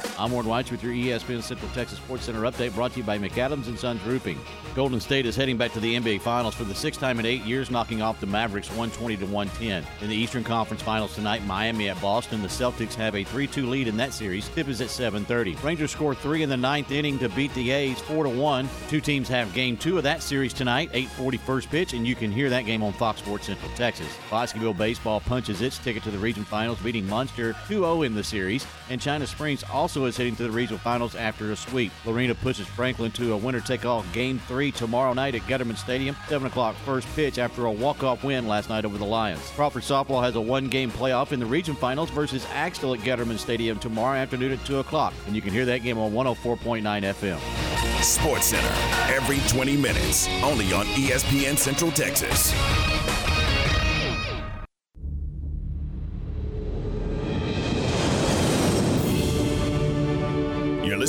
[0.21, 3.17] I'm Ward White with your ESPN Central Texas Sports Center update brought to you by
[3.17, 4.37] McAdams and Sons Roofing.
[4.75, 7.41] Golden State is heading back to the NBA Finals for the sixth time in eight
[7.41, 9.83] years, knocking off the Mavericks 120 to 110.
[9.99, 12.43] In the Eastern Conference Finals tonight, Miami at Boston.
[12.43, 14.47] The Celtics have a 3-2 lead in that series.
[14.49, 15.55] Tip is at 7:30.
[15.63, 18.69] Rangers score three in the ninth inning to beat the A's 4 to 1.
[18.89, 22.31] Two teams have Game Two of that series tonight, 8:40 first pitch, and you can
[22.31, 24.15] hear that game on Fox Sports Central Texas.
[24.29, 28.67] Bosqueville baseball punches its ticket to the region finals, beating Muenster 2-0 in the series,
[28.91, 31.91] and China Springs also is heading to the regional finals after a sweep.
[32.05, 36.15] Lorena pushes Franklin to a winner-take-all Game Three tomorrow night at Getterman Stadium.
[36.27, 39.41] 7 o'clock first pitch after a walk-off win last night over the Lions.
[39.55, 43.79] Crawford softball has a one-game playoff in the region finals versus Axtell at Getterman Stadium
[43.79, 45.13] tomorrow afternoon at 2 o'clock.
[45.27, 48.03] And you can hear that game on 104.9 FM.
[48.03, 48.73] Sports Center
[49.13, 52.51] every 20 minutes, only on ESPN Central Texas.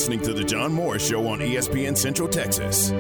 [0.03, 2.91] Listening to the John Morris Show on ESPN Central Texas.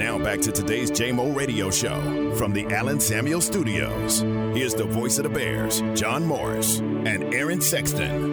[0.00, 4.22] Now back to today's JMO Radio Show from the Allen Samuel Studios.
[4.56, 8.31] Here's the voice of the Bears, John Morris and Aaron Sexton.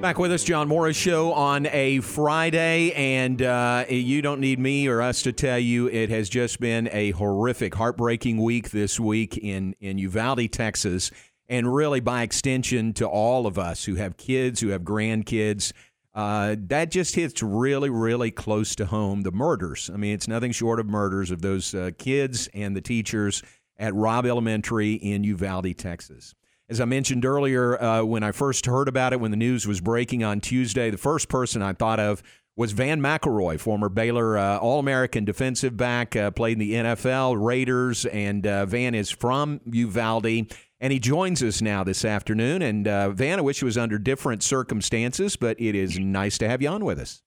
[0.00, 4.86] Back with us, John Morris Show on a Friday, and uh, you don't need me
[4.86, 9.36] or us to tell you it has just been a horrific, heartbreaking week this week
[9.36, 11.10] in in Uvalde, Texas,
[11.48, 15.72] and really by extension to all of us who have kids, who have grandkids.
[16.14, 19.22] Uh, that just hits really, really close to home.
[19.22, 19.90] The murders.
[19.92, 23.42] I mean, it's nothing short of murders of those uh, kids and the teachers
[23.76, 26.36] at Robb Elementary in Uvalde, Texas.
[26.70, 29.80] As I mentioned earlier, uh, when I first heard about it, when the news was
[29.80, 32.22] breaking on Tuesday, the first person I thought of
[32.56, 37.42] was Vann McElroy, former Baylor uh, All American defensive back, uh, played in the NFL,
[37.42, 40.52] Raiders, and uh, Vann is from Uvalde.
[40.80, 42.60] And he joins us now this afternoon.
[42.60, 46.48] And uh, Vann, I wish it was under different circumstances, but it is nice to
[46.48, 47.22] have you on with us.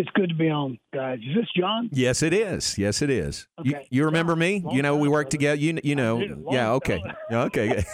[0.00, 1.18] It's good to be on, guys.
[1.18, 1.90] Is this John?
[1.92, 2.78] Yes, it is.
[2.78, 3.46] Yes, it is.
[3.62, 3.86] You, Okay.
[3.90, 4.64] you remember me?
[4.72, 5.60] You know, we worked together.
[5.60, 6.46] You, you know.
[6.50, 6.72] Yeah.
[6.72, 7.02] Okay.
[7.30, 7.84] Okay.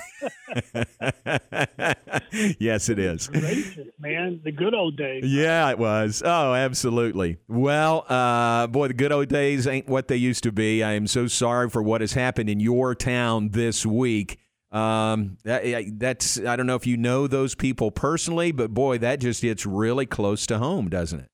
[2.61, 3.27] yes, it is.
[3.27, 4.41] Gracious, man.
[4.45, 5.25] The good old days.
[5.27, 6.23] Yeah, it was.
[6.25, 7.39] Oh, absolutely.
[7.49, 10.85] Well, uh, boy, the good old days ain't what they used to be.
[10.85, 14.39] I am so sorry for what has happened in your town this week.
[14.71, 15.65] Um, that,
[15.99, 19.67] that's I don't know if you know those people personally, but boy, that just hits
[19.67, 21.31] really close to home, doesn't it?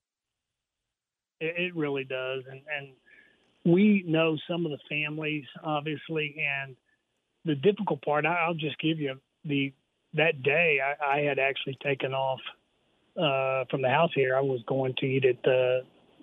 [1.42, 2.42] It, it really does.
[2.50, 2.88] And, and
[3.64, 6.36] we know some of the families, obviously.
[6.38, 6.76] And
[7.44, 9.72] the difficult part, I, I'll just give you the
[10.14, 12.40] that day I, I had actually taken off
[13.16, 14.36] uh, from the house here.
[14.36, 15.80] I was going to eat at the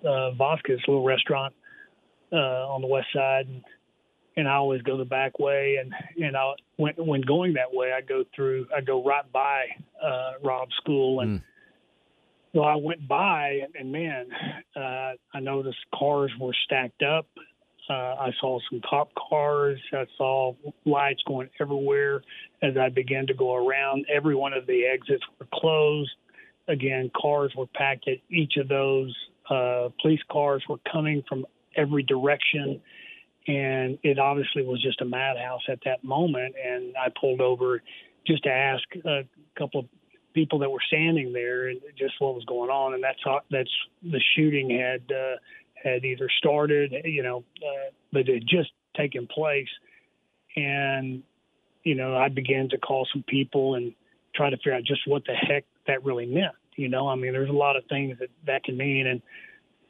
[0.08, 1.54] uh, little restaurant
[2.32, 2.36] uh,
[2.74, 3.46] on the west side.
[3.48, 3.64] And,
[4.36, 5.78] and I always go the back way.
[5.80, 5.92] And
[6.24, 9.64] and I when when going that way, I go through, I go right by
[10.02, 11.42] uh, Robb's school, and
[12.54, 14.26] so I went by, and man,
[14.76, 17.26] uh, I noticed cars were stacked up.
[17.88, 19.80] Uh, I saw some cop cars.
[19.92, 22.22] I saw lights going everywhere
[22.62, 24.06] as I began to go around.
[24.12, 26.10] Every one of the exits were closed.
[26.68, 29.16] Again, cars were packed at each of those.
[29.48, 32.80] Uh, police cars were coming from every direction
[33.46, 36.54] and it obviously was just a madhouse at that moment.
[36.62, 37.82] And I pulled over
[38.26, 39.22] just to ask a
[39.58, 39.86] couple of
[40.34, 42.94] people that were standing there and just what was going on.
[42.94, 43.70] And that's how, that's
[44.02, 45.36] the shooting had uh,
[45.82, 49.68] had either started, you know, uh, but it just taken place.
[50.56, 51.22] And
[51.84, 53.94] you know, I began to call some people and
[54.34, 56.54] try to figure out just what the heck that really meant.
[56.76, 59.22] You know, I mean, there's a lot of things that that can mean, and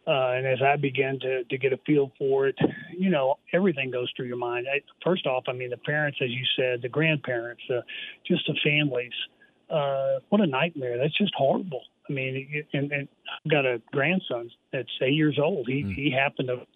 [0.07, 2.59] uh, and as I began to to get a feel for it,
[2.97, 4.67] you know, everything goes through your mind.
[4.73, 7.81] I, first off, I mean, the parents, as you said, the grandparents, uh,
[8.27, 9.13] just the families.
[9.23, 9.37] Uh,
[9.71, 10.99] Uh, what a nightmare!
[10.99, 11.83] That's just horrible.
[12.09, 13.09] I mean, and, and
[13.45, 15.69] I've got a grandson that's eight years old.
[15.69, 15.93] He hmm.
[15.93, 16.67] he happened to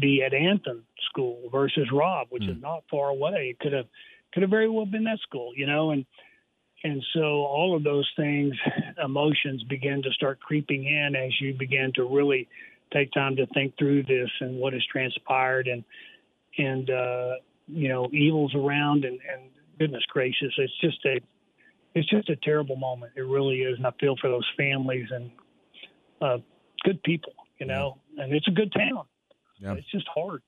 [0.00, 2.62] be at Anthon School versus Robb, which is hmm.
[2.62, 3.50] not far away.
[3.50, 3.86] It could have
[4.32, 6.06] could have very well been that school, you know, and
[6.84, 8.54] and so all of those things,
[9.04, 12.48] emotions begin to start creeping in as you begin to really
[12.92, 15.84] take time to think through this and what has transpired and
[16.56, 17.32] and uh,
[17.66, 19.42] you know evils around and, and
[19.78, 21.20] goodness gracious, it's just a
[21.94, 23.12] it's just a terrible moment.
[23.16, 25.30] It really is, and I feel for those families and
[26.20, 26.38] uh,
[26.84, 29.04] good people, you know, and it's a good town.
[29.58, 29.74] Yeah.
[29.74, 30.42] It's just hard.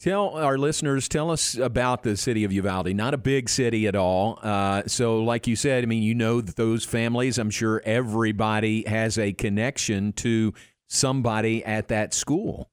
[0.00, 2.94] Tell our listeners, tell us about the city of Uvalde.
[2.94, 4.38] Not a big city at all.
[4.42, 7.38] Uh, so, like you said, I mean, you know those families.
[7.38, 10.52] I'm sure everybody has a connection to
[10.88, 12.70] somebody at that school.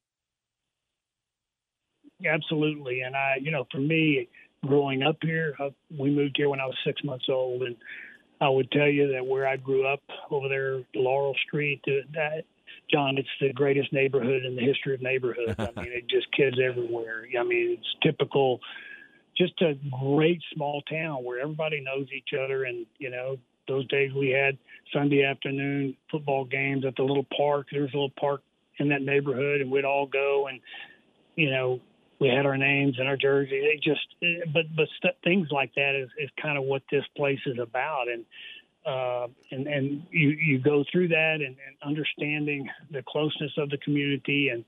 [2.26, 4.28] Absolutely, and I, you know, for me,
[4.66, 7.76] growing up here, uh, we moved here when I was six months old, and
[8.40, 12.44] I would tell you that where I grew up over there, Laurel Street, uh, that
[12.92, 15.56] John, it's the greatest neighborhood in the history of neighborhoods.
[15.58, 17.26] I mean, it just kids everywhere.
[17.40, 18.60] I mean, it's typical,
[19.38, 22.66] just a great small town where everybody knows each other.
[22.66, 24.58] And, you know, those days we had
[24.92, 27.68] Sunday afternoon football games at the little park.
[27.72, 28.42] There was a little park
[28.78, 30.60] in that neighborhood, and we'd all go and,
[31.36, 31.80] you know,
[32.22, 33.64] we had our names and our jerseys.
[33.64, 37.40] It just, but but st- things like that is, is kind of what this place
[37.48, 38.06] is about.
[38.08, 38.24] And
[38.86, 43.78] uh, and and you you go through that and, and understanding the closeness of the
[43.78, 44.64] community and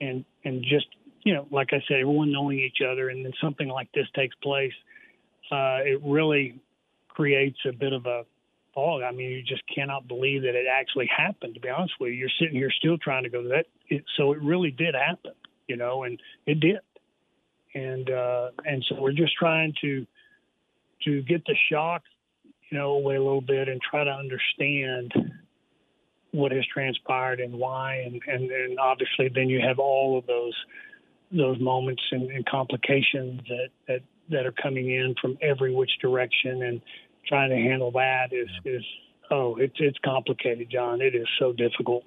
[0.00, 0.86] and and just
[1.22, 4.34] you know like I said everyone knowing each other and then something like this takes
[4.36, 4.72] place
[5.50, 6.60] uh, it really
[7.08, 8.24] creates a bit of a
[8.74, 9.02] fog.
[9.02, 11.54] I mean you just cannot believe that it actually happened.
[11.54, 13.66] To be honest with you, you're sitting here still trying to go that.
[13.88, 15.32] It, so it really did happen,
[15.68, 16.78] you know, and it did.
[17.74, 20.06] And uh, and so we're just trying to
[21.04, 22.02] to get the shock
[22.72, 25.12] you know, away a little bit and try to understand
[26.30, 30.54] what has transpired and why, and and, and obviously then you have all of those
[31.30, 36.62] those moments and, and complications that, that that are coming in from every which direction,
[36.62, 36.80] and
[37.28, 38.82] trying to handle that is is
[39.30, 41.02] oh, it's it's complicated, John.
[41.02, 42.04] It is so difficult.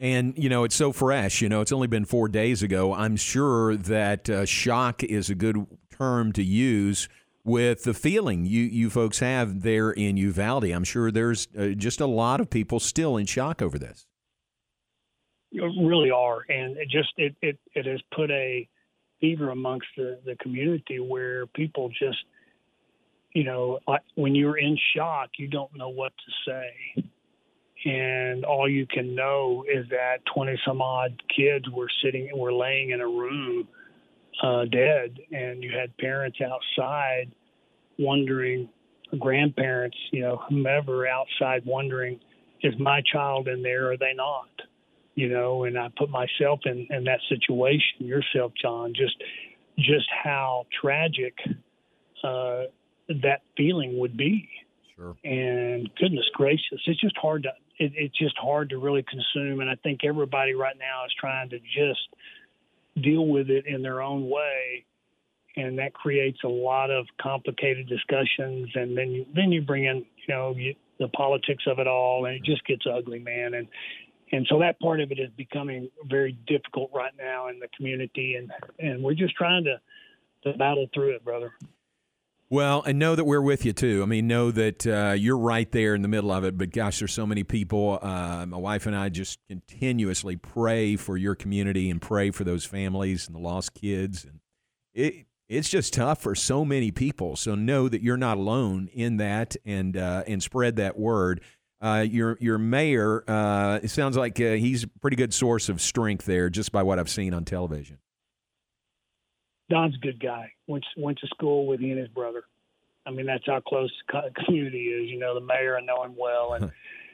[0.00, 1.42] And, you know, it's so fresh.
[1.42, 2.94] You know, it's only been four days ago.
[2.94, 7.06] I'm sure that uh, shock is a good term to use
[7.44, 10.64] with the feeling you, you folks have there in Uvalde.
[10.64, 14.06] I'm sure there's uh, just a lot of people still in shock over this.
[15.50, 18.68] You really are, and it just it, it, it has put a
[19.20, 22.24] fever amongst the, the community where people just,
[23.34, 23.80] you know,
[24.14, 27.04] when you're in shock, you don't know what to say.
[27.84, 32.90] And all you can know is that 20 some odd kids were sitting, were laying
[32.90, 33.68] in a room
[34.42, 37.32] uh, dead, and you had parents outside
[37.98, 38.68] wondering,
[39.18, 42.20] grandparents, you know, whomever outside wondering,
[42.62, 44.48] is my child in there or are they not?
[45.14, 49.16] You know, and I put myself in, in that situation, yourself, John, just
[49.78, 51.34] just how tragic
[52.22, 52.64] uh,
[53.08, 54.48] that feeling would be.
[54.96, 55.16] Sure.
[55.24, 59.60] And goodness gracious, it's just hard to it, it's just hard to really consume.
[59.60, 62.06] And I think everybody right now is trying to just
[63.02, 64.84] deal with it in their own way.
[65.56, 68.68] And that creates a lot of complicated discussions.
[68.74, 72.26] And then you then you bring in you know you, the politics of it all
[72.26, 73.54] and it just gets ugly man.
[73.54, 73.66] And
[74.32, 78.36] and so that part of it is becoming very difficult right now in the community.
[78.36, 79.80] And and we're just trying to
[80.44, 81.52] to battle through it brother
[82.50, 84.02] well, and know that we're with you too.
[84.02, 86.58] I mean, know that uh, you're right there in the middle of it.
[86.58, 88.00] But gosh, there's so many people.
[88.02, 92.64] Uh, my wife and I just continuously pray for your community and pray for those
[92.64, 94.24] families and the lost kids.
[94.24, 94.40] And
[94.92, 97.36] it, it's just tough for so many people.
[97.36, 101.42] So know that you're not alone in that, and uh, and spread that word.
[101.80, 105.80] Uh, your your mayor, uh, it sounds like uh, he's a pretty good source of
[105.80, 107.98] strength there, just by what I've seen on television.
[109.70, 110.52] Don's a good guy.
[110.66, 112.44] Went went to school with he and his brother.
[113.06, 115.08] I mean, that's how close the community is.
[115.08, 116.70] You know, the mayor, I know him well, and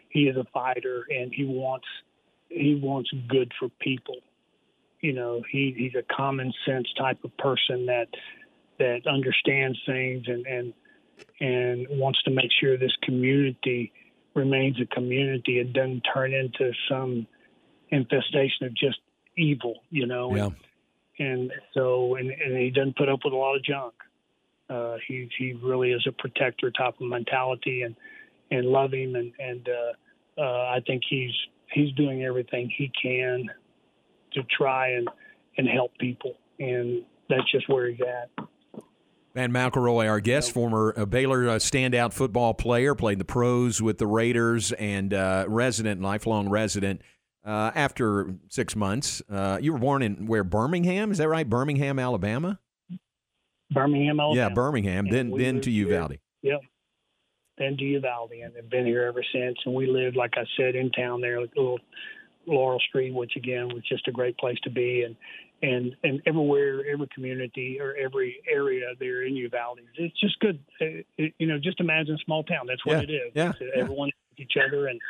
[0.08, 1.86] he is a fighter, and he wants
[2.48, 4.16] he wants good for people.
[5.00, 8.08] You know, he he's a common sense type of person that
[8.78, 10.74] that understands things and and
[11.40, 13.92] and wants to make sure this community
[14.34, 15.58] remains a community.
[15.58, 17.26] It doesn't turn into some
[17.90, 18.98] infestation of just
[19.36, 19.74] evil.
[19.90, 20.34] You know.
[20.34, 20.46] Yeah.
[20.46, 20.56] And,
[21.18, 23.94] and so and, and he doesn't put up with a lot of junk.
[24.68, 27.96] Uh, he he really is a protector type of mentality and
[28.50, 31.32] and love him and and uh, uh, I think he's
[31.72, 33.46] he's doing everything he can
[34.32, 35.08] to try and
[35.56, 38.46] and help people and that's just where he's at.
[39.34, 43.98] Vann McElroy, our guest, former uh, Baylor uh, standout football player, played the pros with
[43.98, 47.02] the Raiders and uh, resident, lifelong resident
[47.46, 51.10] uh, after six months, uh, you were born in where Birmingham?
[51.12, 51.48] Is that right?
[51.48, 52.58] Birmingham, Alabama.
[53.70, 54.48] Birmingham, Alabama.
[54.48, 55.88] Yeah, Birmingham, then we then moved to here.
[55.88, 56.18] Uvalde.
[56.42, 56.60] Yep.
[57.58, 59.56] Then to Uvalde, and have been here ever since.
[59.64, 61.78] And we lived, like I said, in town there, like little
[62.46, 65.02] Laurel Street, which again was just a great place to be.
[65.02, 65.16] And
[65.62, 70.60] and and everywhere, every community or every area there in Uvalde, it's just good.
[70.80, 71.06] It-
[71.38, 72.66] you know, just imagine a small town.
[72.68, 73.32] That's what Yeah, it is.
[73.34, 73.68] yeah, yeah.
[73.82, 75.00] Everyone knows each other, and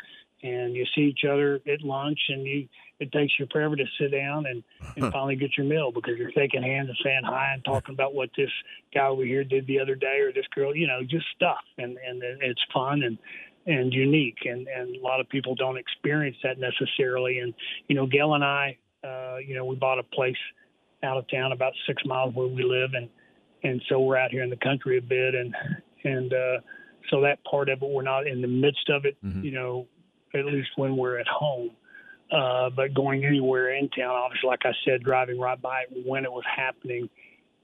[0.42, 2.68] and you see each other at lunch, and you
[2.98, 4.62] it takes you forever to sit down and,
[4.96, 8.14] and finally get your meal because you're shaking hands and saying hi and talking about
[8.14, 8.50] what this
[8.94, 11.98] guy over here did the other day or this girl, you know, just stuff, and
[12.06, 13.18] and it's fun and
[13.66, 17.40] and unique, and and a lot of people don't experience that necessarily.
[17.40, 17.54] And
[17.88, 20.36] you know, Gail and I, uh, you know, we bought a place
[21.02, 23.08] out of town about six miles where we live, and
[23.62, 25.54] and so we're out here in the country a bit, and
[26.04, 26.60] and uh,
[27.10, 29.86] so that part of it, we're not in the midst of it, you know,
[30.38, 31.70] at least when we're at home.
[32.30, 36.24] Uh, but going anywhere in town, obviously, like I said, driving right by it when
[36.24, 37.08] it was happening,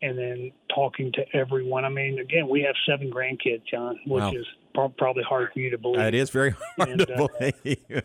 [0.03, 1.85] and then talking to everyone.
[1.85, 4.33] I mean, again, we have seven grandkids, John, which Wow.
[4.33, 6.01] is probably hard for you to believe.
[6.01, 8.03] It is very hard And, to uh, believe.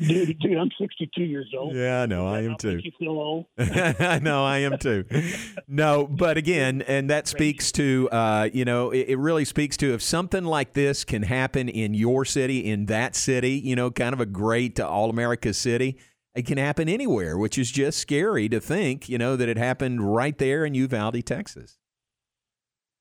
[0.00, 1.74] dude, dude, I'm 62 years old.
[1.74, 2.26] Yeah, I know.
[2.26, 2.78] I am too.
[2.82, 3.46] You feel old.
[3.58, 5.04] I know I am too.
[5.68, 9.94] No, but again, and that speaks to, uh, you know, it, it really speaks to
[9.94, 14.12] if something like this can happen in your city, in that city, you know, kind
[14.12, 15.98] of a great uh, all America city,
[16.34, 20.14] it can happen anywhere, which is just scary to think, you know, that it happened
[20.14, 21.78] right there in Uvalde, Texas.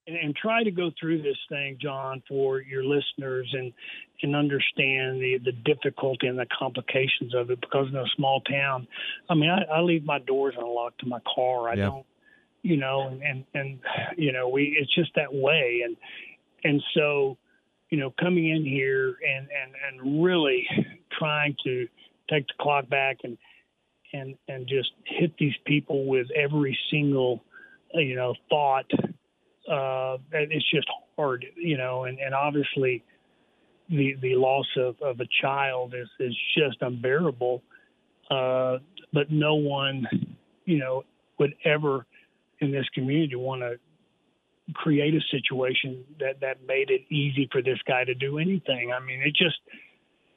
[0.07, 3.73] And, and try to go through this thing, John, for your listeners and
[4.21, 7.59] and understand the the difficulty and the complications of it.
[7.61, 8.87] Because in a small town,
[9.29, 11.69] I mean, I, I leave my doors unlocked to my car.
[11.69, 11.85] I Yeah.
[11.87, 12.05] don't,
[12.61, 13.79] you know, and, and and
[14.17, 15.97] you know, we it's just that way, and
[16.63, 17.37] and so,
[17.89, 20.67] you know, coming in here and and and really
[21.17, 21.87] trying to
[22.29, 23.37] take the clock back and
[24.13, 27.43] and and just hit these people with every single
[27.93, 28.89] you know thought
[29.71, 33.03] uh it's just hard you know and and obviously
[33.89, 37.63] the the loss of of a child is is just unbearable.
[38.29, 38.77] Uh
[39.13, 40.07] but no one
[40.65, 41.03] you know
[41.39, 42.05] would ever
[42.59, 43.77] in this community want to
[44.73, 48.91] create a situation that that made it easy for this guy to do anything.
[48.91, 49.59] I mean it just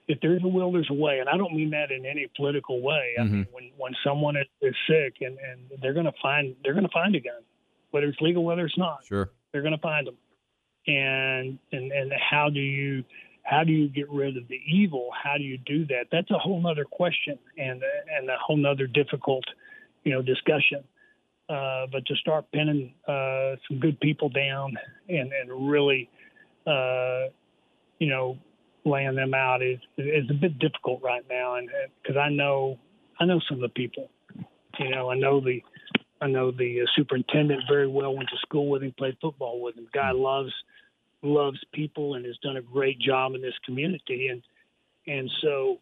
[0.08, 2.80] if there's a will, there's a way, and I don't mean that in any political
[2.80, 3.14] way.
[3.20, 6.72] I mean, when when someone is, is sick and and they're going to find they're
[6.72, 7.42] going to find a gun,
[7.90, 9.30] whether it's legal, whether it's not, Sure.
[9.52, 10.16] they're going to find them.
[10.86, 13.04] And and and how do you
[13.42, 15.10] how do you get rid of the evil?
[15.12, 16.06] How do you do that?
[16.10, 17.82] That's a whole nother question and
[18.16, 19.44] and a whole nother difficult,
[20.04, 20.84] you know, discussion.
[21.48, 24.76] Uh, but to start pinning uh, some good people down
[25.08, 26.08] and and really,
[26.66, 27.28] uh,
[27.98, 28.38] you know,
[28.84, 31.68] laying them out is is a bit difficult right now, and
[32.02, 32.78] because I know
[33.20, 34.10] I know some of the people,
[34.78, 35.62] you know, I know the
[36.20, 38.14] I know the uh, superintendent very well.
[38.14, 39.88] Went to school with him, played football with him.
[39.92, 40.52] Guy loves
[41.22, 44.42] loves people and has done a great job in this community, and
[45.06, 45.78] and so,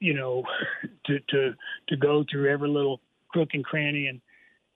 [0.00, 0.44] you know,
[1.06, 1.54] to to
[1.88, 4.20] to go through every little crook and cranny and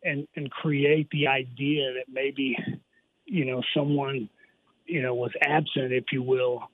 [0.04, 2.56] and and create the idea that maybe,
[3.26, 4.28] you know, someone,
[4.86, 6.68] you know, was absent, if you will,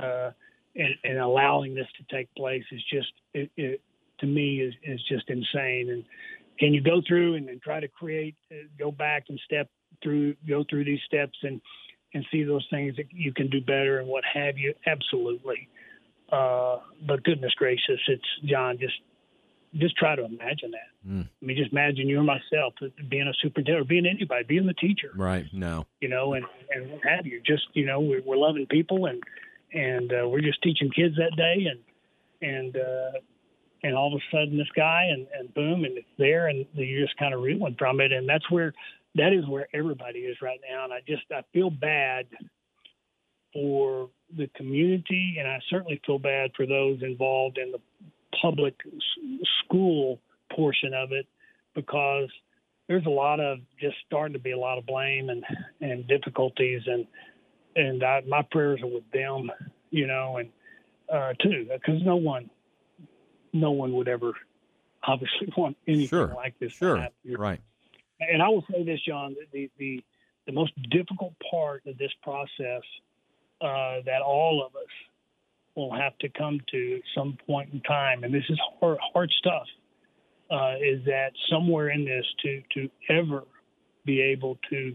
[0.00, 0.30] uh,
[0.76, 3.80] and, and allowing this to take place is just it, it
[4.20, 5.90] to me is, is just insane.
[5.90, 6.04] And
[6.60, 9.68] can you go through and, and try to create, uh, go back and step
[10.02, 11.60] through, go through these steps and
[12.12, 14.74] and see those things that you can do better and what have you?
[14.84, 15.68] Absolutely.
[16.30, 18.78] Uh, but goodness gracious, it's John.
[18.78, 18.94] Just
[19.76, 21.08] just try to imagine that.
[21.08, 21.28] Mm.
[21.40, 22.74] I mean, just imagine you or myself
[23.08, 25.46] being a superintendent or being anybody, being the teacher Right.
[25.52, 25.86] No.
[26.00, 27.40] you know, and and what have you.
[27.46, 29.22] Just you know, we're, we're loving people, and
[29.72, 31.80] and uh, we're just teaching kids that day, and
[32.42, 33.18] and uh,
[33.82, 37.04] and all of a sudden this guy, and and boom, and it's there, and you're
[37.04, 38.72] just kind of reeling from it, and that's where
[39.16, 42.26] that is where everybody is right now, and I just I feel bad
[43.52, 47.80] for the community, and I certainly feel bad for those involved in the
[48.40, 48.74] public
[49.64, 50.20] school
[50.54, 51.26] portion of it
[51.74, 52.28] because
[52.88, 55.44] there's a lot of just starting to be a lot of blame and
[55.80, 56.82] and difficulties.
[56.86, 57.06] And
[57.76, 59.50] and I, my prayers are with them,
[59.90, 60.50] you know, and
[61.12, 62.50] uh, too because no one,
[63.52, 64.32] no one would ever
[65.02, 66.28] obviously want anything Sure.
[66.34, 66.72] like this.
[66.72, 66.96] to Sure.
[66.98, 67.36] happen.
[67.36, 67.60] Right.
[68.20, 70.02] And I will say this, John, the the
[70.46, 72.82] the most difficult part of this process
[73.60, 74.88] uh, that all of us
[75.76, 79.30] will have to come to at some point in time, and this is hard, hard
[79.38, 79.66] stuff,
[80.50, 83.44] uh, is that somewhere in this to to ever
[84.04, 84.94] be able to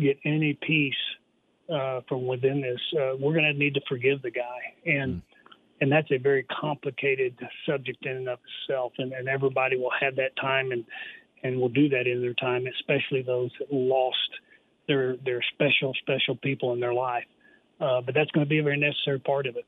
[0.00, 0.94] get any peace
[1.72, 5.22] uh, from within this, uh, we're going to need to forgive the guy, and
[5.80, 10.16] and that's a very complicated subject in and of itself, and, and everybody will have
[10.16, 10.84] that time and
[11.42, 14.18] and will do that in their time, especially those that lost
[14.86, 17.24] their their special special people in their life.
[17.80, 19.64] Uh, but that's going to be a very necessary part of it.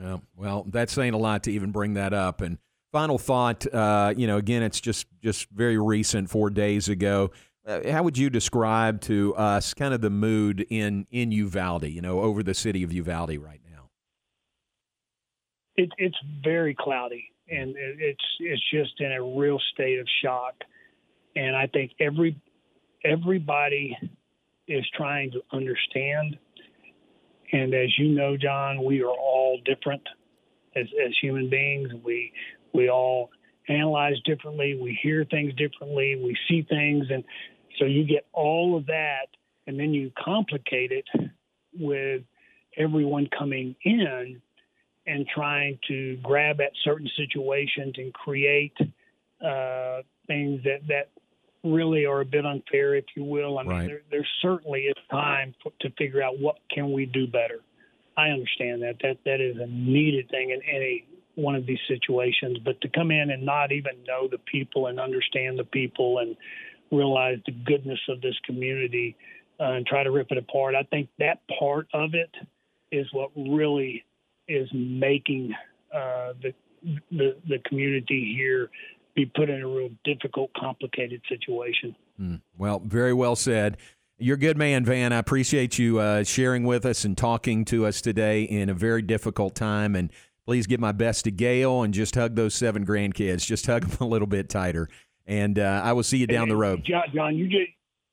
[0.00, 2.40] Yeah, well, that's saying a lot to even bring that up.
[2.40, 2.58] And
[2.90, 7.30] final thought, uh, you know, again, it's just just very recent, four days ago.
[7.64, 12.00] Uh, how would you describe to us kind of the mood in in Uvalde, you
[12.00, 13.61] know, over the city of Uvalde right now?
[15.76, 20.54] It, it's very cloudy, and it's it's just in a real state of shock.
[21.34, 22.36] And I think every
[23.04, 23.96] everybody
[24.68, 26.38] is trying to understand.
[27.52, 30.02] And as you know, John, we are all different
[30.76, 31.88] as, as human beings.
[32.04, 32.32] We
[32.72, 33.30] we all
[33.68, 34.78] analyze differently.
[34.80, 36.20] We hear things differently.
[36.22, 37.24] We see things, and
[37.78, 39.28] so you get all of that,
[39.66, 41.06] and then you complicate it
[41.74, 42.22] with
[42.76, 44.40] everyone coming in
[45.06, 48.76] and trying to grab at certain situations and create
[49.44, 51.08] uh, things that that
[51.64, 53.58] really are a bit unfair, if you will.
[53.58, 53.86] I mean, Right.
[53.86, 57.60] there, there certainly is time f- to figure out what can we do better.
[58.16, 62.58] I understand that that that is a needed thing in any one of these situations,
[62.58, 66.36] but to come in and not even know the people and understand the people and
[66.90, 69.16] realize the goodness of this community
[69.58, 72.30] uh, and try to rip it apart, I think that part of it
[72.90, 74.04] is what really
[74.48, 75.54] is making
[75.94, 76.54] uh, the,
[77.10, 78.70] the the community here
[79.14, 81.94] be put in a real difficult, complicated situation.
[82.20, 83.76] Mm, Well, very well said.
[84.18, 85.12] You're a good man, Vann.
[85.12, 89.02] I appreciate you uh, sharing with us and talking to us today in a very
[89.02, 89.96] difficult time.
[89.96, 90.10] And
[90.46, 93.44] please give my best to Gail and just hug those seven grandkids.
[93.44, 94.88] Just hug them a little bit tighter.
[95.26, 96.84] And uh, I will see you down the road.
[96.84, 97.70] John, John, you just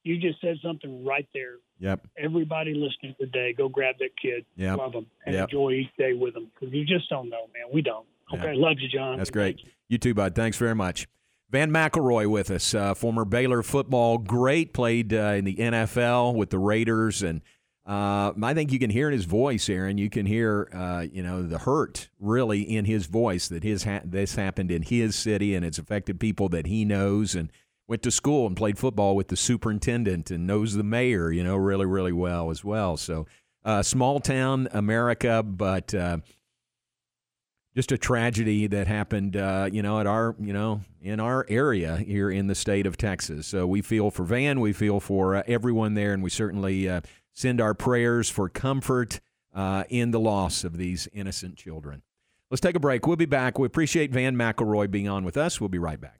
[0.09, 1.55] you just said something right there.
[1.79, 2.07] Yep.
[2.17, 4.77] Everybody listening today, go grab that kid, Yep.
[4.77, 5.49] love them, and Yep.
[5.49, 7.65] enjoy each day with them because you just don't know, man.
[7.71, 8.05] We don't.
[8.33, 8.59] Okay, Yeah.
[8.67, 9.17] love you, John.
[9.17, 9.61] That's great.
[9.87, 10.35] You too, bud.
[10.35, 11.07] Thanks very much.
[11.51, 16.49] Vann McElroy with us, uh, former Baylor football great, played uh, in the NFL with
[16.51, 17.41] the Raiders, and
[17.87, 19.97] uh, I think you can hear in his voice, Aaron.
[19.97, 24.01] You can hear, uh, you know, the hurt really in his voice that his ha-
[24.05, 27.51] this happened in his city, and it's affected people that he knows, and
[27.89, 31.55] went to school and played football with the superintendent and knows the mayor, you know,
[31.55, 32.95] really, really well as well.
[32.95, 33.25] So,
[33.65, 35.93] uh, small town America, but.
[35.93, 36.19] Uh,
[37.75, 41.97] just a tragedy that happened, uh, you know, at our, you know, in our area
[41.97, 43.47] here in the state of Texas.
[43.47, 47.01] So we feel for Vann, we feel for uh, everyone there, and we certainly uh,
[47.31, 49.21] send our prayers for comfort
[49.53, 52.01] uh, in the loss of these innocent children.
[52.49, 53.05] Let's take a break.
[53.05, 53.59] We'll be back.
[53.59, 55.61] We appreciate Vann McElroy being on with us.
[55.61, 56.18] We'll be right back.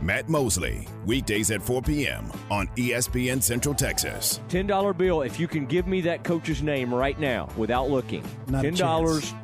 [0.00, 2.30] Matt Mosley, weekdays at 4 p.m.
[2.50, 4.40] on ESPN Central Texas.
[4.48, 8.24] $10 bill if you can give me that coach's name right now without looking.
[8.48, 9.34] Not $10.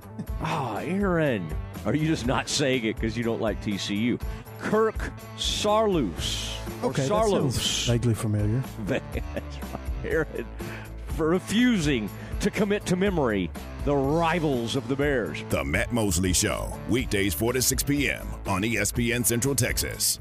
[0.41, 1.49] Ah, Aaron.
[1.85, 4.21] Are you just not saying it because you don't like TCU?
[4.61, 6.55] Kirk Saarloos.
[6.83, 7.53] Or Okay, that Saarloos.
[7.53, 8.63] sounds vaguely familiar.
[8.87, 10.47] That's right, Aaron.
[11.09, 12.09] For refusing
[12.41, 13.51] to commit to memory
[13.85, 15.45] the rivals of the Bears.
[15.51, 18.27] The Matt Mosley Show, weekdays 4 to 6 p.m.
[18.47, 20.21] on ESPN Central Texas.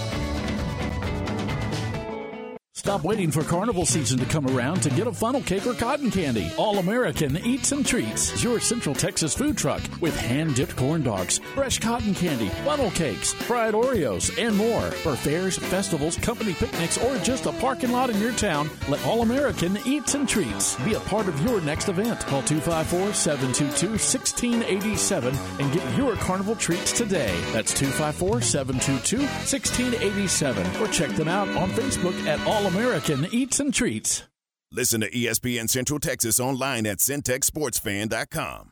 [2.81, 6.09] Stop waiting for carnival season to come around to get a funnel cake or cotton
[6.09, 6.51] candy.
[6.57, 11.37] All American Eats and Treats your Central Texas food truck with hand dipped corn dogs,
[11.53, 14.81] fresh cotton candy, funnel cakes, fried Oreos, and more.
[14.81, 19.21] For fairs, festivals, company picnics, or just a parking lot in your town, let All
[19.21, 22.21] American Eats and Treats be a part of your next event.
[22.21, 27.39] Call 254 722 1687 and get your carnival treats today.
[27.53, 33.73] That's 254 722 1687 or check them out on Facebook at All American Eats and
[33.73, 34.23] Treats.
[34.71, 38.71] Listen to ESPN Central Texas online at centexsportsfan.com.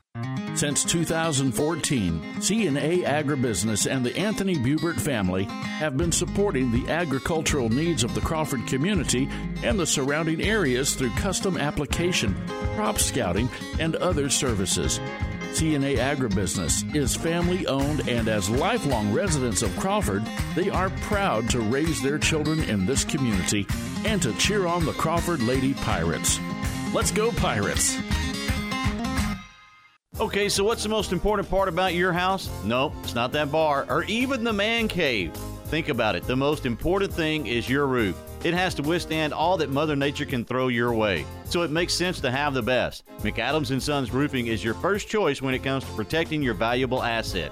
[0.56, 8.06] Since 2014, CNA Agribusiness and the Anthony Bubert family have been supporting the agricultural needs
[8.06, 9.28] of the Crawford community
[9.64, 12.34] and the surrounding areas through custom application,
[12.76, 15.02] crop scouting, and other services.
[15.54, 20.24] CNA Agribusiness is family owned, and as lifelong residents of Crawford,
[20.56, 23.68] they are proud to raise their children in this community
[24.06, 26.40] and to cheer on the Crawford Lady Pirates.
[26.94, 27.98] Let's go, Pirates!
[30.20, 32.50] Okay, so what's the most important part about your house?
[32.64, 35.32] Nope, it's not that bar or even the man cave.
[35.70, 36.24] Think about it.
[36.24, 38.18] The most important thing is your roof.
[38.44, 41.26] it has to withstand all that Mother Nature can throw your way.
[41.46, 43.04] So it makes sense to have the best.
[43.20, 47.04] McAdams and Sons Roofing is your first choice when it comes to protecting your valuable
[47.04, 47.52] asset.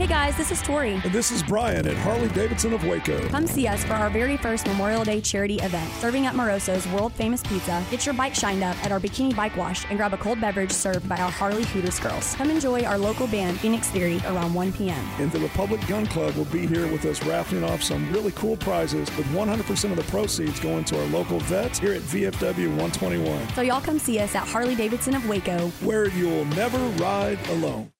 [0.00, 0.94] Hey guys, this is Tori.
[0.94, 3.28] And this is Brian at Harley Davidson of Waco.
[3.28, 5.92] Come see us for our very first Memorial Day charity event.
[5.96, 9.54] Serving up Moroso's world famous pizza, get your bike shined up at our Bikini Bike
[9.58, 12.34] Wash, and grab a cold beverage served by our Harley Hooters girls.
[12.36, 15.06] Come enjoy our local band, Phoenix Theory, around 1 p.m.
[15.18, 18.56] And the Republic Gun Club will be here with us raffling off some really cool
[18.56, 23.48] prizes with 100% of the proceeds going to our local vets here at VFW 121.
[23.50, 27.92] So y'all come see us at Harley Davidson of Waco, where you'll never ride alone.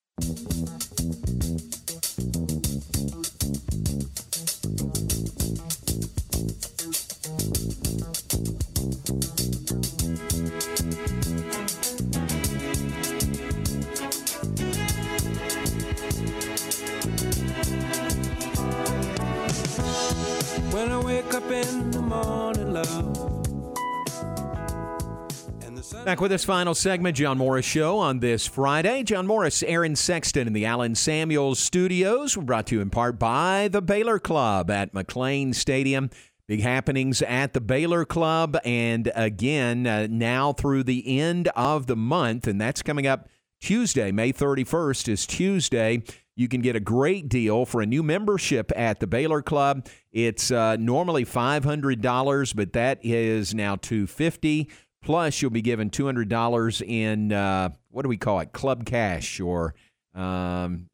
[21.40, 23.16] Up in the morning, love.
[26.04, 29.02] Back with this final segment, John Morris Show on this Friday.
[29.04, 32.36] John Morris, Aaron Sexton in the Allen Samuels studios.
[32.36, 36.10] We're brought to you in part by the Baylor Club at McLane Stadium.
[36.46, 38.58] Big happenings at the Baylor Club.
[38.62, 43.28] And again, uh, now through the end of the month, and that's coming up
[43.60, 46.02] Tuesday, May 31st is Tuesday.
[46.36, 49.86] You can get a great deal for a new membership at the Baylor Club.
[50.12, 54.70] It's uh, normally $500, but that is now 250.
[55.02, 59.74] Plus, you'll be given $200 in, uh, what do we call it, club cash or
[60.14, 60.88] um,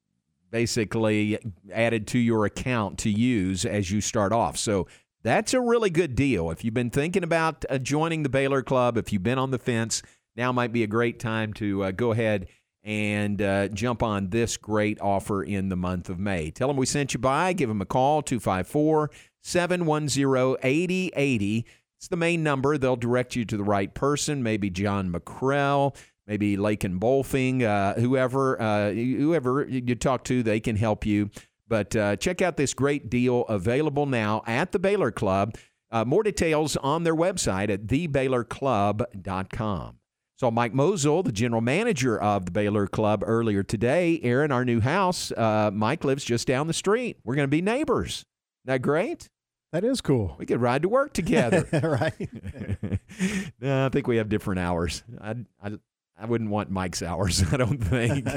[0.50, 1.38] basically
[1.72, 4.56] added to your account to use as you start off.
[4.56, 4.86] So
[5.22, 6.50] that's a really good deal.
[6.50, 9.58] If you've been thinking about uh, joining the Baylor Club, if you've been on the
[9.58, 10.02] fence,
[10.36, 12.46] now might be a great time to uh, go ahead
[12.86, 16.52] and uh, jump on this great offer in the month of May.
[16.52, 17.52] Tell them we sent you by.
[17.52, 19.10] Give them a call, 254
[19.42, 21.66] 710 8080.
[21.98, 22.78] It's the main number.
[22.78, 25.96] They'll direct you to the right person, maybe John McCrell,
[26.28, 31.30] maybe Lakin Bolfing, uh, whoever, uh, whoever you talk to, they can help you.
[31.66, 35.56] But uh, check out this great deal available now at the Baylor Club.
[35.90, 39.98] Uh, more details on their website at thebaylorclub.com.
[40.38, 44.20] So Mike Mosel, the general manager of the Baylor Club, earlier today.
[44.22, 47.16] Aaron, our new house, uh, Mike lives just down the street.
[47.24, 48.26] We're going to be neighbors.
[48.64, 49.30] Isn't that great?
[49.72, 50.36] That is cool.
[50.38, 51.66] We could ride to work together.
[51.82, 52.12] right.
[53.60, 55.02] no, I think we have different hours.
[55.18, 55.72] I, I,
[56.18, 58.28] I wouldn't want Mike's hours, I don't think.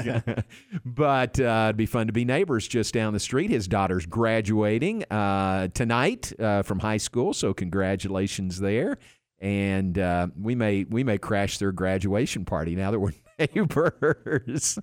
[0.86, 3.50] but uh, it'd be fun to be neighbors just down the street.
[3.50, 8.96] His daughter's graduating uh, tonight uh, from high school, so congratulations there.
[9.40, 14.78] And uh, we may we may crash their graduation party now that we're neighbors.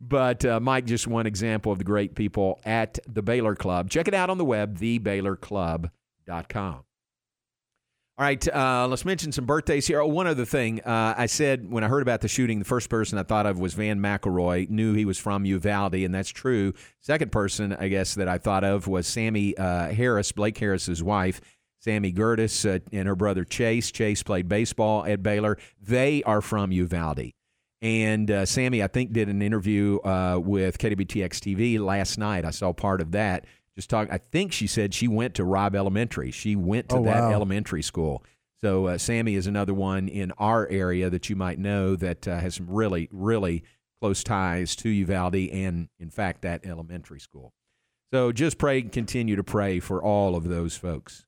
[0.00, 3.90] but uh, Mike, just one example of the great people at the Baylor Club.
[3.90, 6.84] Check it out on the web, thebaylorclub.com.
[8.18, 10.00] All right, uh, let's mention some birthdays here.
[10.00, 10.80] Oh, one other thing.
[10.80, 13.60] Uh, I said when I heard about the shooting, the first person I thought of
[13.60, 14.68] was Vann McElroy.
[14.68, 16.74] Knew he was from Uvalde, and that's true.
[16.98, 21.40] Second person, I guess, that I thought of was Sammy uh, Harris, Blake Harris's wife.
[21.88, 23.90] Sammy Gertis uh, and her brother Chase.
[23.90, 25.56] Chase played baseball at Baylor.
[25.80, 27.32] They are from Uvalde.
[27.80, 32.44] And uh, Sammy, I think, did an interview uh, with KWTX TV last night.
[32.44, 33.46] I saw part of that.
[33.74, 34.08] Just talk.
[34.10, 36.30] I think she said she went to Robb Elementary.
[36.30, 37.30] She went to Oh, that wow.
[37.32, 38.22] elementary school.
[38.62, 42.38] So uh, Sammy is another one in our area that you might know that uh,
[42.38, 43.62] has some really, really
[44.02, 47.54] close ties to Uvalde and, in fact, that elementary school.
[48.12, 51.24] So just pray, and continue to pray for all of those folks.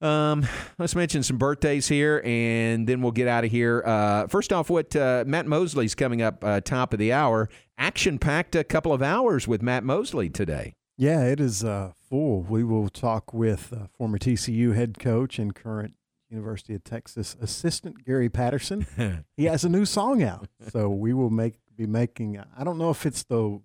[0.00, 0.46] Um,
[0.78, 3.82] let's mention some birthdays here, and then we'll get out of here.
[3.84, 7.48] Uh, first off, what uh, Matt Mosley's coming up uh, top of the hour.
[7.76, 10.74] Action packed a couple of hours with Matt Mosley today.
[10.96, 12.42] Yeah, it is uh, full.
[12.42, 15.94] We will talk with uh, former TCU head coach and current
[16.28, 19.24] University of Texas assistant Gary Patterson.
[19.36, 22.42] he has a new song out, so we will make be making.
[22.56, 23.60] I don't know if it's the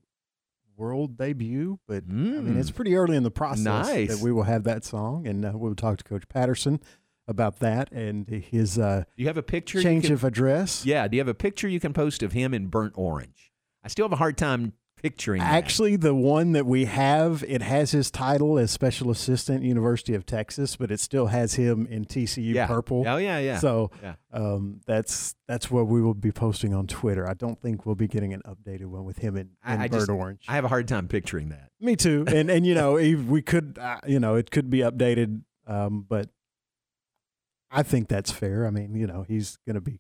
[0.77, 2.75] world debut, but I mean it's Mm.
[2.75, 4.09] pretty early in the process Nice.
[4.09, 6.79] that we will have that song, and uh, we'll talk to Coach Patterson
[7.27, 9.81] about that and his uh, Do you have a picture?
[9.81, 10.85] change can- of address.
[10.85, 11.07] Yeah.
[11.07, 13.51] Do you have a picture you can post of him in burnt orange?
[13.83, 14.73] I still have a hard time
[15.03, 15.53] picturing that.
[15.53, 20.25] Actually, the one that we have, it has his title as special assistant, University of
[20.25, 22.65] Texas, but it still has him in TCU Yeah.
[22.67, 23.03] purple.
[23.07, 23.59] Oh, yeah, yeah.
[23.59, 24.15] So Yeah.
[24.31, 27.29] um, that's that's what we will be posting on Twitter.
[27.29, 29.77] I don't think we'll be getting an updated one with him in, in I, I
[29.89, 30.45] burnt just, orange.
[30.47, 31.69] I have a hard time picturing that.
[31.79, 32.23] Me too.
[32.33, 36.29] And and you know, we could, uh, you know, it could be updated, um, but
[37.69, 38.65] I think that's fair.
[38.65, 39.99] I mean, you know, he's going to be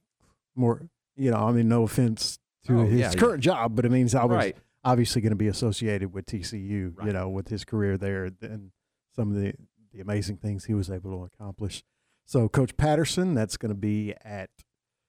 [0.55, 0.87] more.
[1.15, 3.19] You know, I mean, no offense to Oh, his yeah, yeah.
[3.19, 4.55] current job, but it means I was Right.
[4.83, 6.93] Obviously going to be associated with TCU.
[7.05, 8.71] You know, with his career there and
[9.15, 9.53] some of the
[9.93, 11.83] the amazing things he was able to accomplish.
[12.25, 14.49] So, Coach Patterson, that's going to be at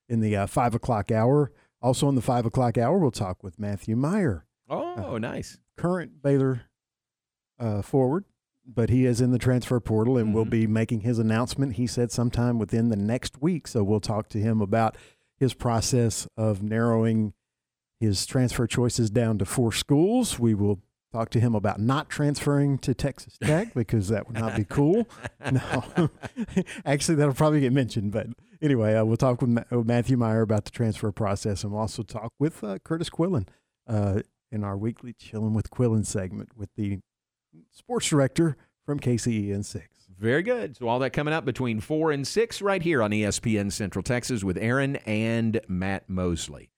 [0.09, 1.53] in the uh, five o'clock hour.
[1.81, 5.59] Also, in the five o'clock hour, we'll talk with Matthew Meyer Oh, nice.
[5.77, 6.63] current Baylor
[7.59, 8.25] uh, forward,
[8.67, 10.35] but he is in the transfer portal and Mm-hmm.
[10.37, 11.75] will be making his announcement.
[11.75, 13.67] He said sometime within the next week.
[13.69, 14.97] So we'll talk to him about
[15.39, 17.33] his process of narrowing
[18.05, 20.39] his transfer choices down to four schools.
[20.39, 20.81] We will
[21.13, 25.09] talk to him about not transferring to Texas Tech because that would not be cool.
[25.51, 26.11] No,
[26.85, 28.13] actually, that'll probably get mentioned.
[28.13, 28.29] But
[28.61, 31.83] anyway, uh, we'll talk with, Ma- with Matthew Meyer about the transfer process, and we'll
[31.83, 33.47] also talk with uh, Curtis Quillen
[33.87, 36.99] uh, in our weekly Chilling with Quillen segment with the
[37.71, 39.89] sports director from KCEN six.
[40.19, 40.77] Very good.
[40.77, 44.45] So all that coming up between four and six right here on ESPN Central Texas
[44.45, 46.71] with Aaron and Matt Mosley.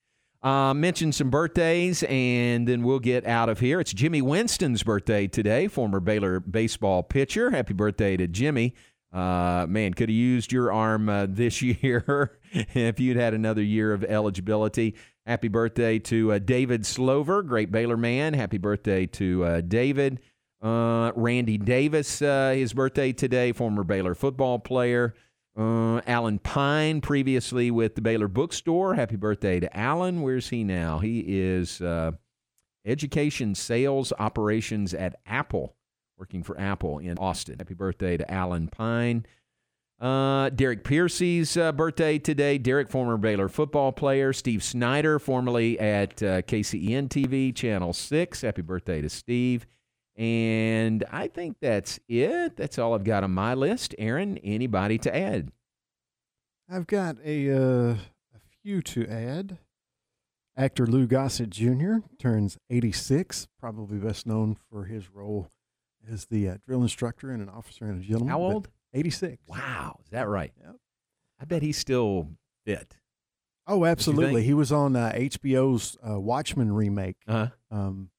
[0.43, 3.80] Uh, mention some birthdays and then we'll get out of here.
[3.80, 7.51] It's Jimmy Winston's birthday today, former Baylor baseball pitcher.
[7.51, 8.74] Happy birthday to Jimmy.
[9.12, 13.93] Uh, man, could have used your arm uh, this year if you'd had another year
[13.93, 14.95] of eligibility.
[15.24, 18.34] Happy birthday to uh, David Slover, great Baylor man.
[18.34, 20.20] Happy birthday to uh, David.
[20.62, 25.14] Uh, Randy Davis, his birthday today, former Baylor football player.
[25.57, 28.95] Uh, Alan Pine, previously with the Baylor Bookstore.
[28.95, 30.21] Happy birthday to Alan.
[30.21, 30.99] Where's he now?
[30.99, 32.13] He is uh,
[32.85, 35.75] education sales operations at Apple,
[36.19, 37.59] working for Apple in Austin.
[37.59, 39.25] Happy birthday to Alan Pine.
[39.99, 42.59] Uh, Derek Piercy's uh, birthday today.
[42.59, 44.35] Derek, former Baylor football player.
[44.35, 48.43] Steve Snyder, formerly at uh, KCEN TV, Channel 6.
[48.43, 49.67] Happy birthday to Steve.
[50.17, 52.57] And I think that's it.
[52.57, 53.95] That's all I've got on my list.
[53.99, 55.53] Aaron, anybody to add?
[56.71, 57.97] I've got a uh,
[58.35, 59.59] a few to add.
[60.57, 61.97] Actor Lou Gossett Jr.
[62.19, 65.51] turns 86, probably best known for his role
[66.11, 68.29] as the uh, drill instructor and an officer and a gentleman.
[68.29, 68.69] How old?
[68.95, 69.37] 86.
[69.49, 70.53] Wow, is that right?
[70.59, 70.77] Yep.
[71.39, 72.29] I bet he's still
[72.64, 72.97] fit.
[73.67, 74.45] Oh, absolutely.
[74.45, 77.17] He was on uh, HBO's uh, Watchmen remake.
[77.27, 77.49] Uh-huh.
[77.71, 78.11] Um,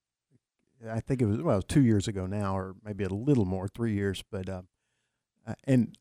[0.89, 3.45] I think it was well, it was two years ago now, or maybe a little
[3.45, 4.23] more, three years.
[4.31, 4.67] But um,
[5.47, 5.97] uh, and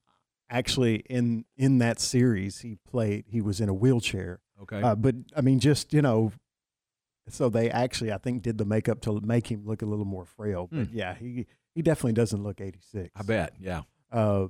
[0.51, 3.25] actually, in in that series, he played.
[3.29, 4.41] He was in a wheelchair.
[4.63, 4.83] Okay.
[4.83, 6.33] Uh, but I mean, just you know,
[7.29, 10.25] so they actually, I think, did the makeup to make him look a little more
[10.25, 10.69] frail.
[10.71, 10.97] But Hmm.
[10.97, 13.11] yeah, he he definitely doesn't look eighty six.
[13.17, 13.55] I bet.
[13.61, 13.83] Yeah.
[14.13, 14.49] Uh,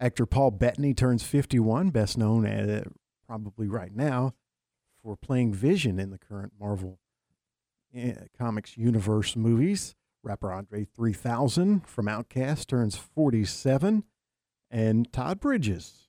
[0.00, 2.84] actor Paul Bettany turns 51, best known uh,
[3.26, 4.34] probably right now
[5.02, 7.03] for playing Vision in the current Marvel uh,
[8.38, 9.94] Comics universe movies.
[10.22, 14.04] Rapper Andre 3000 from Outkast turns 47,
[14.70, 16.08] and Todd Bridges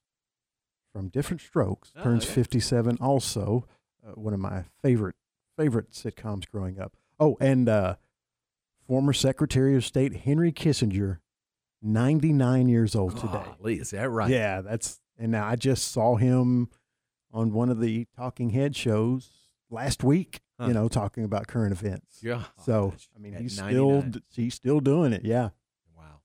[0.94, 2.32] from Diff'rent Strokes Oh, turns yeah.
[2.32, 2.98] 57.
[3.02, 3.68] Also,
[4.08, 5.16] uh, one of my favorite
[5.58, 6.96] favorite sitcoms growing up.
[7.20, 7.96] Oh, and uh,
[8.88, 11.18] former Secretary of State Henry Kissinger,
[11.82, 13.44] 99 years old today.
[13.60, 14.30] Golly, is that right?
[14.32, 16.70] Yeah, that's and now I just saw him
[17.34, 19.30] on one of the Talking Head shows
[19.70, 20.42] last week.
[20.60, 20.68] Huh.
[20.68, 22.20] You know, talking about current events.
[22.22, 22.44] Yeah.
[22.64, 23.74] So I mean, At he's 99.
[24.12, 25.26] still he's still doing it.
[25.26, 25.50] Yeah.
[25.96, 26.22] Wow.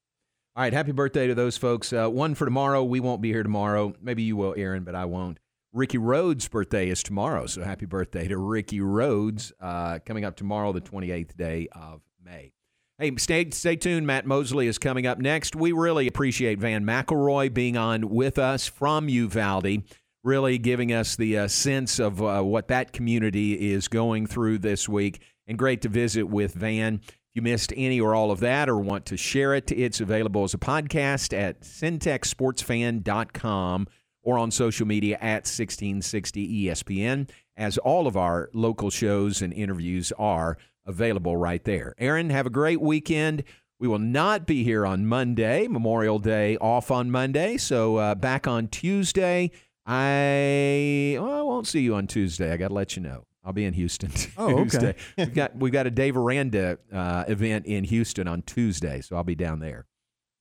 [0.57, 1.93] All right, happy birthday to those folks.
[1.93, 2.85] Uh, one for tomorrow.
[2.85, 3.95] We won't be here tomorrow.
[4.01, 5.39] Maybe you will, Aaron, but I won't.
[5.73, 9.53] Ricky Rhodes' birthday is tomorrow, so happy birthday to Ricky Rhodes.
[9.61, 12.53] Uh, coming up tomorrow, the 28th day of May.
[12.99, 14.07] Hey, stay stay tuned.
[14.07, 15.57] Matt Mosley is coming up next.
[15.57, 19.83] We really appreciate Vann McElroy being on with us from Uvalde,
[20.23, 24.87] really giving us the uh, sense of uh, what that community is going through this
[24.89, 25.23] week.
[25.47, 27.01] And great to visit with Vann.
[27.05, 30.45] If you missed any or all of that or want to share it, it's available
[30.45, 33.89] as a podcast at centexsportsfan.com
[34.23, 40.13] or on social media at 1660 ESPN, as all of our local shows and interviews
[40.19, 40.57] are
[40.87, 41.95] available right there.
[41.99, 43.45] Aaron, have a great weekend.
[43.79, 47.57] We will not be here on Monday, Memorial Day off on Monday.
[47.57, 49.51] So uh, back on Tuesday.
[49.93, 52.53] I well, I won't see you on Tuesday.
[52.53, 53.25] I got to let you know.
[53.45, 54.95] I'll be in Houston Oh, okay.
[55.19, 59.25] We've got we've got a Dave Aranda uh, event in Houston on Tuesday, so I'll
[59.25, 59.87] be down there.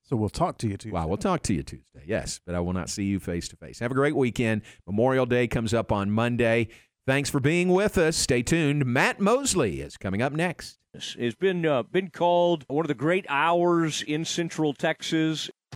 [0.02, 0.94] So we'll talk to you Tuesday.
[0.94, 2.02] Wow, we'll talk to you Tuesday.
[2.06, 3.80] Yes, but I will not see you face to face.
[3.80, 4.62] Have a great weekend.
[4.86, 6.68] Memorial Day comes up on Monday.
[7.06, 8.16] Thanks for being with us.
[8.16, 8.86] Stay tuned.
[8.86, 10.78] Matt Mosley is coming up next.
[10.94, 15.50] It's been uh, been called one of the great hours in Central Texas.